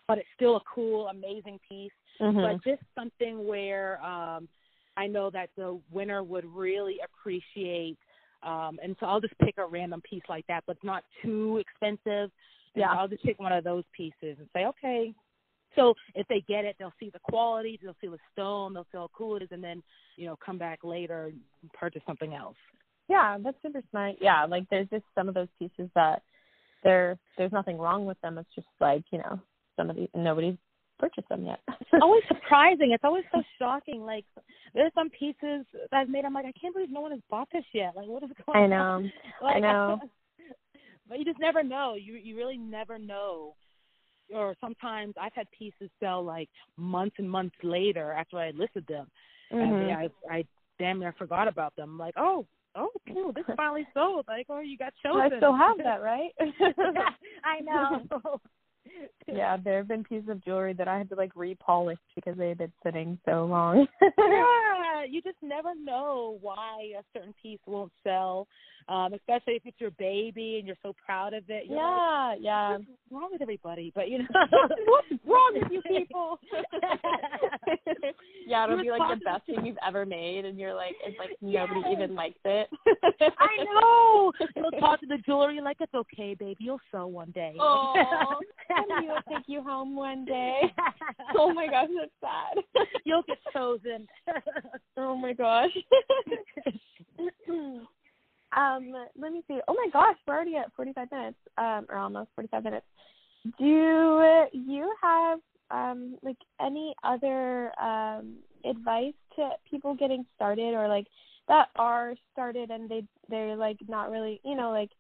[0.07, 1.93] but it's still a cool, amazing piece.
[2.21, 2.41] Mm-hmm.
[2.41, 4.49] But just something where um
[4.97, 7.99] I know that the winner would really appreciate
[8.43, 12.31] um and so I'll just pick a random piece like that, but not too expensive.
[12.75, 12.93] Yeah.
[12.93, 15.15] I'll just pick one of those pieces and say, Okay.
[15.75, 18.99] So if they get it, they'll see the quality, they'll see the stone, they'll see
[18.99, 19.83] how cool it is and then,
[20.17, 22.57] you know, come back later and purchase something else.
[23.09, 24.17] Yeah, that's super smart.
[24.21, 26.23] Yeah, like there's just some of those pieces that
[26.85, 28.39] there there's nothing wrong with them.
[28.39, 29.41] It's just like you know
[29.77, 30.57] somebody nobody's
[30.99, 31.61] purchased them yet.
[31.69, 32.93] It's always surprising.
[32.93, 34.03] It's always so shocking.
[34.03, 34.25] Like
[34.75, 36.25] there's some pieces that I've made.
[36.25, 37.93] I'm like, I can't believe no one has bought this yet.
[37.97, 38.73] Like, what is going on?
[38.73, 39.03] I on?
[39.03, 39.11] know.
[39.43, 40.01] Like, I know.
[41.13, 41.95] but you just never know.
[41.95, 43.55] You you really never know.
[44.35, 46.49] Or sometimes I've had pieces sell like
[46.79, 49.11] months and months later after I listed them,
[49.51, 49.79] and Mhm.
[49.79, 50.45] then I I
[50.79, 51.99] damn near forgot about them.
[51.99, 52.47] Like, oh
[52.77, 54.25] oh cool, this finally sold.
[54.27, 55.21] Like, oh you got chosen.
[55.21, 56.33] I still have that, right?
[57.45, 58.41] I know.
[59.37, 62.49] Yeah, there have been pieces of jewelry that I had to like repolish because they
[62.49, 63.87] had been sitting so long.
[64.19, 68.47] yeah, you just never know why a certain piece won't sell,
[68.89, 71.65] um, especially if it's your baby and you're so proud of it.
[71.69, 72.71] You're like, yeah, yeah.
[72.73, 73.93] What's wrong with everybody?
[73.95, 74.27] But you know,
[74.87, 76.39] What's wrong with you people?
[78.47, 81.31] yeah, it'll be like the best thing you've ever made, and you're like, it's like
[81.41, 81.93] nobody Yes.
[81.93, 82.69] even likes it.
[83.39, 84.33] I know.
[84.57, 86.57] You'll talk to the jewelry like it's okay, baby.
[86.61, 87.57] You'll sell one day.
[87.61, 88.41] Oh,
[89.29, 90.61] take you home one day.
[91.39, 92.87] Oh my gosh, that's sad.
[93.05, 94.07] You'll get chosen.
[94.97, 95.71] oh my gosh.
[98.57, 99.61] um, let me see.
[99.69, 102.87] Oh my gosh, we're already at 45 minutes, um, or almost 45 minutes.
[103.59, 105.39] Do you have
[105.71, 111.07] um like any other um advice to people getting started or like
[111.49, 114.91] that are started and they they're like not really you know like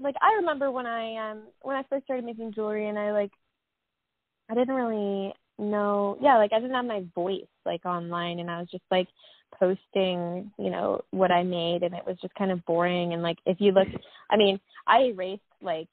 [0.00, 3.30] like I remember when I um when I first started making jewelry and I like
[4.50, 8.58] I didn't really know yeah like I didn't have my voice like online and I
[8.60, 9.08] was just like
[9.58, 13.38] posting you know what I made and it was just kind of boring and like
[13.46, 13.88] if you look
[14.30, 15.88] I mean I erased like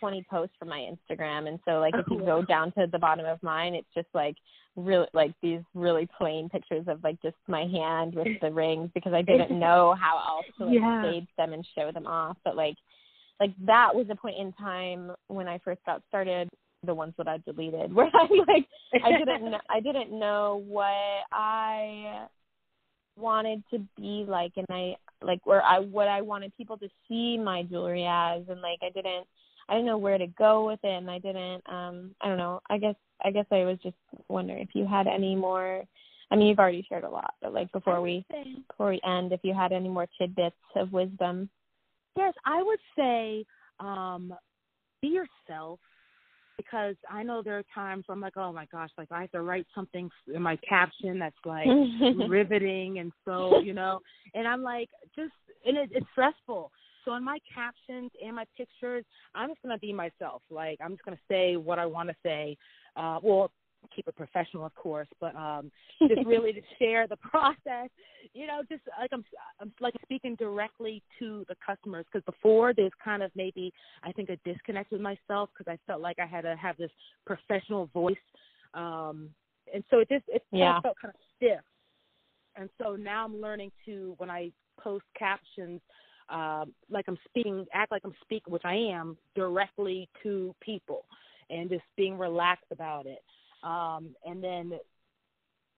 [0.00, 2.98] 20 posts from my Instagram and so like if you go oh, down to the
[2.98, 4.36] bottom of mine it's just like
[4.76, 9.14] really like these really plain pictures of like just my hand with the rings because
[9.14, 11.00] I didn't know how else to like Yeah.
[11.00, 12.76] stage them and show them off but like
[13.40, 16.50] like that was a point in time when I first got started
[16.84, 18.66] the ones that I deleted where I like
[19.04, 20.92] I didn't know, I didn't know what
[21.32, 22.26] I
[23.16, 27.38] wanted to be like and I like where I what I wanted people to see
[27.38, 29.26] my jewelry as and like I didn't
[29.68, 32.60] I didn't know where to go with it and I didn't um I don't know.
[32.68, 33.96] I guess I guess I was just
[34.28, 35.84] wondering if you had any more
[36.30, 38.24] I mean you've already shared a lot, but like before we
[38.68, 41.48] before we end, if you had any more tidbits of wisdom.
[42.16, 43.44] Yes, I would say
[43.80, 44.34] um
[45.00, 45.78] be yourself
[46.56, 49.30] because I know there are times where I'm like, oh my gosh, like I have
[49.32, 51.66] to write something in my caption that's like
[52.28, 54.00] riveting and so you know,
[54.34, 55.32] and I'm like just
[55.64, 56.70] and it, it's stressful.
[57.04, 60.42] So in my captions and my pictures, I'm just gonna be myself.
[60.50, 62.56] Like I'm just gonna say what I want to say.
[62.96, 63.50] Uh, well,
[63.94, 65.70] keep it professional, of course, but um,
[66.08, 67.88] just really to share the process.
[68.32, 69.24] You know, just like I'm,
[69.60, 73.72] I'm like speaking directly to the customers because before there's kind of maybe
[74.02, 76.90] I think a disconnect with myself because I felt like I had to have this
[77.26, 78.16] professional voice,
[78.74, 79.30] um,
[79.72, 80.80] and so it just it Yeah.
[80.80, 81.60] felt kind of stiff.
[82.56, 85.80] And so now I'm learning to when I post captions,
[86.28, 91.04] um, like I'm speaking, act like I'm speaking, which I am, directly to people,
[91.50, 93.18] and just being relaxed about it
[93.64, 94.72] um, and then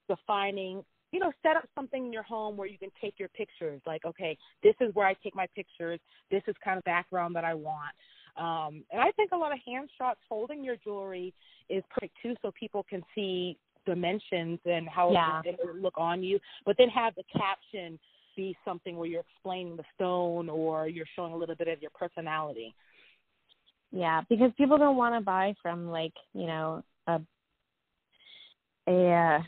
[0.09, 3.81] defining you know set up something in your home where you can take your pictures
[3.87, 5.99] like okay this is where i take my pictures
[6.31, 7.95] this is kind of background that i want.
[8.37, 11.33] Um, and i think a lot of hand shots holding your jewelry
[11.69, 13.57] is perfect too so people can see
[13.87, 15.41] dimensions and how Yeah.
[15.45, 16.39] it will look on you.
[16.67, 17.99] But then have the caption
[18.37, 21.91] be something where you're explaining the stone or you're showing a little bit of your
[21.93, 22.75] personality.
[23.93, 26.83] Yeah, because people don't want to buy from like you know
[28.89, 29.41] a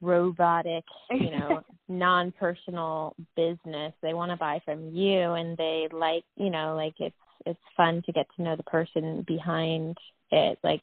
[0.00, 3.92] robotic, you know, non-personal business.
[4.02, 7.14] They want to buy from you, and they like you know like it's
[7.46, 9.96] it's fun to get to know the person behind
[10.30, 10.58] it.
[10.62, 10.82] Like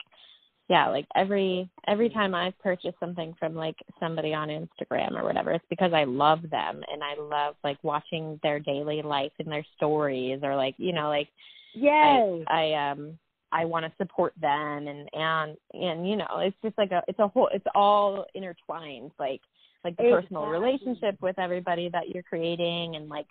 [0.72, 5.52] yeah, like every every time I've purchased something from like somebody on Instagram or whatever,
[5.52, 9.66] it's because I love them and I love like watching their daily life and their
[9.76, 11.28] stories or like you know like
[11.74, 13.18] yes I, I um
[13.52, 17.20] I want to support them and and and you know it's just like a it's
[17.20, 19.42] a whole it's all intertwined like
[19.84, 20.22] like the Exactly.
[20.22, 23.28] personal relationship with everybody that you're creating and like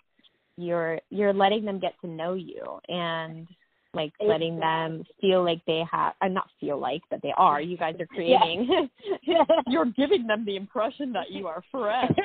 [0.57, 3.47] you're you're letting them get to know you and
[3.93, 7.61] like letting them feel like they have uh, not feel like that they are.
[7.61, 8.89] You guys are creating.
[9.67, 12.15] You're giving them the impression that you are friends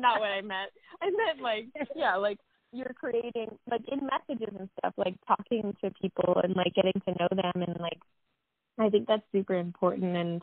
[0.00, 0.70] not what i meant.
[1.02, 2.38] I meant like yeah like
[2.76, 7.12] you're creating like in messages and stuff like talking to people and like getting to
[7.18, 7.98] know them and like
[8.78, 10.42] i think that's super important and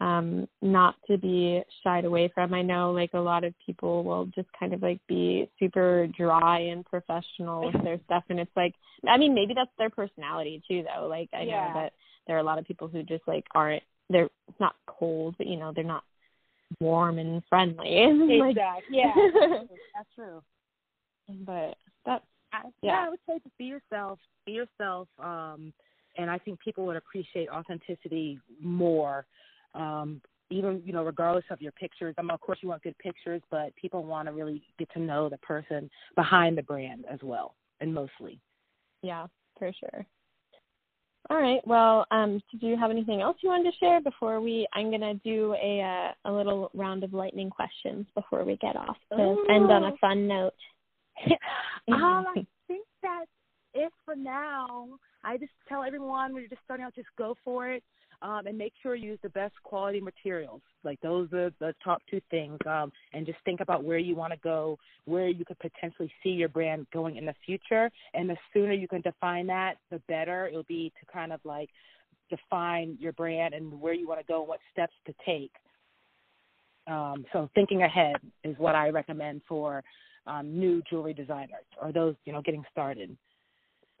[0.00, 4.26] um not to be shied away from i know like a lot of people will
[4.26, 8.74] just kind of like be super dry and professional with their stuff and it's like
[9.08, 11.68] i mean maybe that's their personality too though like i Yeah.
[11.68, 11.92] know that
[12.26, 15.56] there are a lot of people who just like aren't they're not cold but you
[15.56, 16.04] know they're not
[16.80, 18.06] warm and friendly
[18.40, 18.98] like exactly.
[18.98, 19.14] Yeah,
[19.94, 20.42] that's true.
[21.28, 22.22] But that
[22.52, 22.92] I, Yeah.
[22.92, 24.18] yeah, I would say just be yourself.
[24.46, 25.08] Be yourself.
[25.18, 25.72] Um,
[26.16, 29.26] and I think people would appreciate authenticity more.
[29.74, 30.20] Um,
[30.50, 32.14] even you know, regardless of your pictures.
[32.18, 35.00] I mean, of course, you want good pictures, but people want to really get to
[35.00, 38.38] know the person behind the brand as well, and mostly.
[39.02, 39.26] Yeah,
[39.58, 40.06] for sure.
[41.30, 41.66] All right.
[41.66, 44.66] Well, um, do you have anything else you wanted to share before we?
[44.74, 48.96] I'm gonna do a uh, a little round of lightning questions before we get off
[49.10, 50.52] to end on a fun note.
[51.92, 53.30] um, I think that's
[53.74, 54.88] it for now.
[55.22, 57.82] I just tell everyone when you're just starting out, just go for it,
[58.22, 60.62] um, and make sure you use the best quality materials.
[60.82, 62.58] Like those are the top two things.
[62.66, 66.30] Um, and just think about where you want to go, where you could potentially see
[66.30, 67.90] your brand going in the future.
[68.14, 71.70] And the sooner you can define that, the better it'll be to kind of like
[72.30, 75.52] define your brand and where you want to go and what steps to take.
[76.86, 79.82] Um, so thinking ahead is what I recommend for
[80.26, 83.16] um, new jewelry designers or those you know getting started.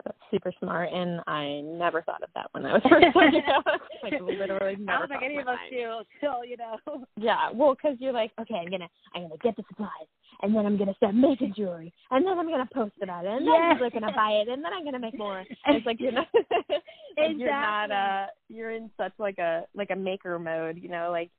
[0.04, 3.64] That's super smart, and I never thought of that when I was first starting out.
[4.02, 4.92] like literally never.
[4.92, 7.04] I don't think any of us do till you know.
[7.16, 10.08] Yeah, well, because you're like, okay, I'm gonna, I'm gonna get the supplies,
[10.42, 13.46] and then I'm gonna start making jewelry, and then I'm gonna post about it, and
[13.46, 13.72] then Yeah.
[13.72, 15.44] people are gonna buy it, and then I'm gonna make more.
[15.64, 17.96] And it's like you're not, like you're not, Exactly.
[17.96, 21.30] uh, you're in such like a like a maker mode, you know, like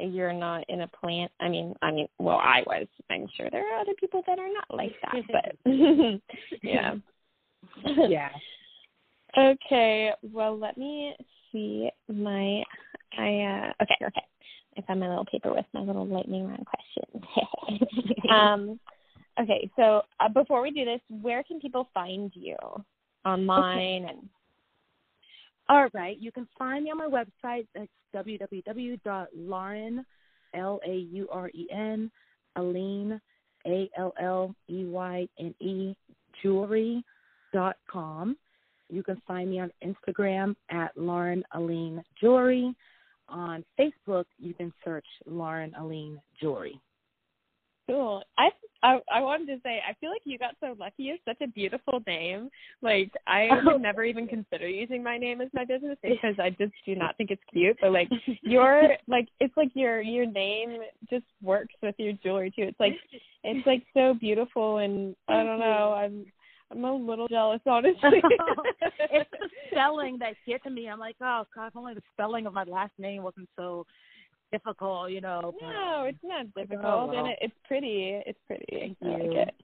[0.00, 1.30] you're not in a plant.
[1.40, 2.86] I mean, I mean, well, I was.
[3.10, 5.14] I'm sure there are other people that are not like that,
[5.64, 5.72] but
[6.62, 6.94] yeah.
[8.08, 8.28] yeah.
[9.36, 11.12] Okay, well, let me
[11.50, 12.62] see my.
[13.18, 14.22] I uh okay, okay.
[14.78, 17.24] I found my little paper with my little lightning round questions.
[18.30, 18.78] um,
[19.40, 22.56] okay, so uh, before we do this, where can people find you
[23.24, 24.28] online and
[25.68, 26.18] All right.
[26.18, 27.66] You can find me on my website.
[27.74, 30.06] That's www.lauren,
[30.54, 32.10] L A U R E N,
[32.56, 33.20] Aline,
[33.66, 35.94] A L L E Y N E,
[36.42, 37.02] jewelry
[37.52, 38.36] dot com.
[38.90, 42.74] You can find me on Instagram at Lauren Aline Jewelry.
[43.28, 46.78] On Facebook, you can search Lauren Aline Jewelry.
[47.88, 48.22] Cool.
[48.36, 48.50] I
[48.84, 51.04] I I wanted to say I feel like you got so lucky.
[51.08, 52.50] It's such a beautiful name.
[52.82, 56.74] Like I would never even consider using my name as my business because I just
[56.84, 57.78] do not think it's cute.
[57.80, 58.08] But like
[58.42, 62.64] your like it's like your your name just works with your jewelry too.
[62.64, 62.94] It's like
[63.42, 65.94] it's like so beautiful and I don't know.
[65.96, 66.26] I'm
[66.70, 68.22] I'm a little jealous honestly.
[69.10, 70.88] it's the spelling that gets to me.
[70.88, 73.86] I'm like, oh God, if only the spelling of my last name wasn't so
[74.58, 75.54] difficult, you know.
[75.60, 77.18] No, it's not difficult, Oh, well.
[77.18, 78.20] and it, it's pretty.
[78.26, 78.66] It's pretty.
[78.70, 79.40] Thank I like you.
[79.40, 79.54] it.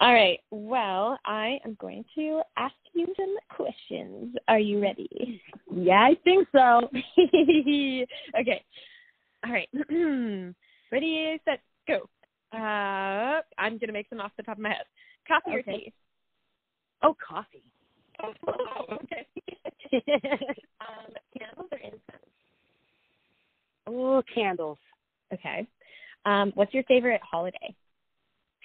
[0.00, 0.38] All right.
[0.50, 4.36] Well, I am going to ask you some questions.
[4.46, 5.42] Are you ready?
[5.72, 6.88] Yeah, I think so.
[8.40, 8.64] okay.
[9.44, 9.68] All right.
[10.92, 12.08] ready, set, go.
[12.52, 14.86] Uh, I'm gonna make some off the top of my head.
[15.26, 15.92] Coffee or tea?
[17.02, 17.62] Oh, coffee.
[18.22, 18.32] Oh,
[18.92, 19.26] okay.
[20.80, 22.32] um, candles or incense?
[23.88, 24.78] Oh, candles.
[25.32, 25.66] Okay.
[26.24, 27.74] Um, what's your favorite holiday?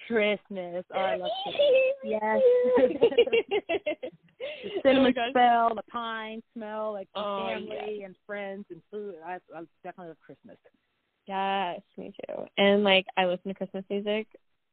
[0.06, 0.84] Christmas.
[0.94, 1.62] Oh, I love Christmas.
[2.04, 2.42] Yes.
[4.64, 5.30] the oh cinnamon gosh.
[5.32, 9.14] smell, the pine smell, like the Oh, family and friends and food.
[9.24, 10.56] I, I definitely love Christmas.
[11.26, 12.44] Yes, me too.
[12.58, 14.26] And like I listen to Christmas music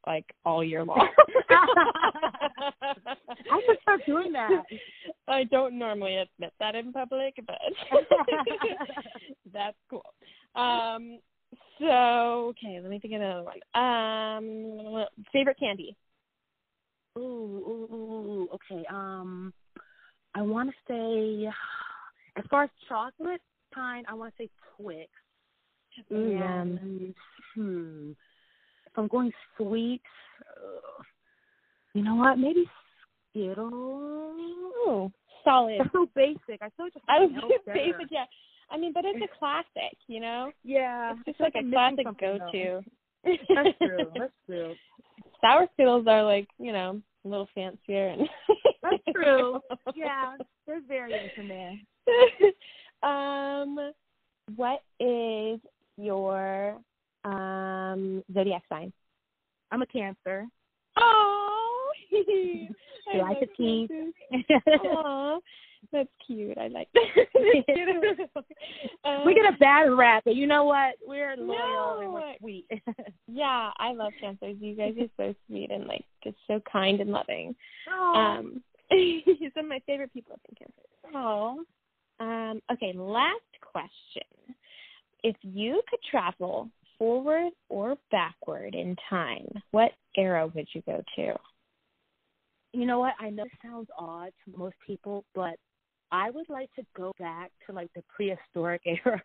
[0.06, 1.08] like all year long.
[1.50, 4.64] I should start doing that.
[5.28, 7.58] I don't normally admit that in public, but
[9.54, 10.04] that's cool.
[10.56, 11.20] Um
[11.80, 13.60] so okay, let me think of another one.
[13.76, 15.96] Um favorite candy.
[17.18, 18.86] Ooh, ooh, ooh, ooh, okay.
[18.90, 19.54] Um,
[20.34, 21.52] I want to say,
[22.38, 23.42] as far as chocolate
[23.76, 25.10] kind, I want to say Twix.
[26.14, 27.14] Ooh, and,
[27.54, 28.12] hmm,
[28.86, 30.02] if I'm going sweet,
[30.40, 31.04] uh,
[31.94, 32.40] you know what?
[32.40, 32.64] Maybe
[33.32, 33.74] Skittles.
[33.74, 35.12] Oh,
[35.44, 35.80] solid.
[35.80, 36.62] That's so basic.
[36.62, 38.24] I feel like I was else basic, yeah.
[38.72, 40.52] I mean, but it's a classic, you know.
[40.64, 42.82] Yeah, It's just like feel a classic go-to.
[43.24, 44.12] That's true.
[44.18, 44.76] That's true.
[45.42, 48.28] Sour Skittles are like, you know, a little fancier and.
[48.82, 49.60] That's true.
[49.96, 53.10] Yeah, there's variation there.
[53.10, 53.92] um,
[54.56, 55.60] what is
[55.98, 56.78] your
[57.26, 58.92] um zodiac sign?
[59.72, 60.48] I'm a Cancer.
[60.98, 61.92] Oh,
[63.20, 63.88] like tea?
[64.68, 65.40] Aw,
[65.92, 66.58] that's cute.
[66.58, 67.04] I like that.
[69.06, 70.96] um, we get a bad rap, but you know what?
[71.06, 72.68] We're loyal and we're sweet.
[73.28, 74.58] yeah, I love cancers.
[74.60, 77.56] You guys are so sweet and like just so kind and loving.
[77.92, 78.14] oh.
[78.14, 78.64] Um,
[79.56, 81.16] some of my favorite people been cancers.
[81.16, 81.64] oh.
[82.20, 84.56] Um, okay, last question.
[85.24, 86.70] If you could travel
[87.00, 91.34] forward or backward in time, what era would you go to?
[92.74, 93.14] You know what?
[93.20, 95.56] I know it sounds odd to most people, but
[96.12, 99.22] I would like to go back to like the prehistoric era,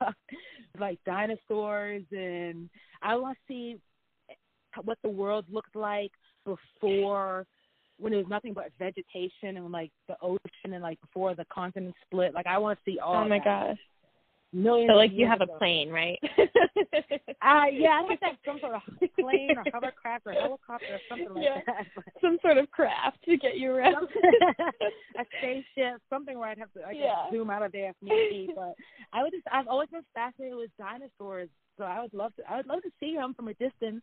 [0.79, 2.69] like dinosaurs, and
[3.03, 3.77] I want to see
[4.85, 6.13] what the world looked like
[6.45, 7.47] before
[7.99, 11.95] when there was nothing but vegetation and like the ocean and like before the continent
[12.05, 12.35] split.
[12.35, 13.25] Like I want to see all.
[13.25, 13.45] oh my that.
[13.45, 13.79] gosh.
[14.53, 14.91] Millions.
[14.91, 16.19] So like you have a plane, right?
[17.43, 18.83] Uh, yeah, I think that's some sort of
[19.21, 21.61] plane or hovercraft or helicopter or something like Yeah.
[21.67, 21.87] that.
[22.21, 24.09] Some sort of craft to get you around.
[25.19, 27.31] a spaceship, something where I'd have to I Yeah.
[27.31, 28.51] zoom out of there if need be.
[28.55, 28.75] But
[29.13, 32.57] I would just I've always been fascinated with dinosaurs, so I would love to I
[32.57, 34.03] would love to see them from a distance.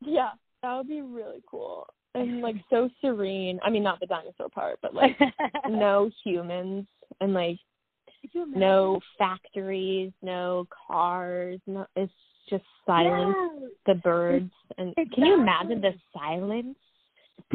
[0.00, 0.30] yeah,
[0.62, 1.86] that would be really cool.
[2.14, 3.58] And like so serene.
[3.62, 5.18] I mean, not the dinosaur part, but like
[5.68, 6.86] no humans
[7.20, 7.69] and like Could you imagine?
[8.34, 12.12] No factories, no cars, no it's
[12.48, 13.68] just silence, Yeah.
[13.86, 16.76] the birds and can you imagine the silence?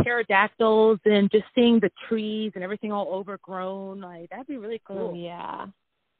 [0.03, 4.01] pterodactyls and just seeing the trees and everything all overgrown.
[4.01, 5.15] Like that'd be really Oh cool.
[5.15, 5.67] yeah.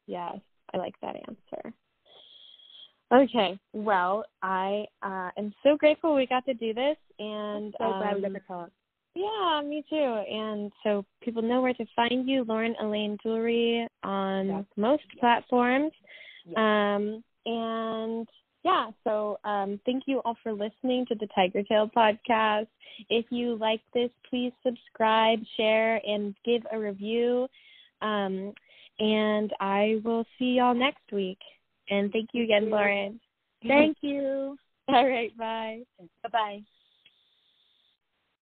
[0.08, 0.38] Yes,
[0.74, 1.74] I like that answer.
[3.14, 8.16] Okay, well, I uh am so grateful we got to do this and so glad
[8.16, 8.70] we got um, to talk.
[9.16, 9.96] Yeah, me too.
[9.96, 15.92] And so people know where to find you, Lauren Aline Jewelry on most platforms.
[16.58, 18.28] Um and
[18.64, 22.68] yeah, so um thank you all for listening to the Tiger Tail podcast.
[23.10, 27.48] If you like this, please subscribe, share, and give a review.
[28.02, 28.54] Um
[29.00, 31.40] and I will see y'all next week.
[31.90, 32.70] And thank you again.
[32.70, 33.20] Lauren.
[33.68, 34.58] Thank you.
[34.88, 35.82] all right, bye.
[36.24, 36.75] Bye bye.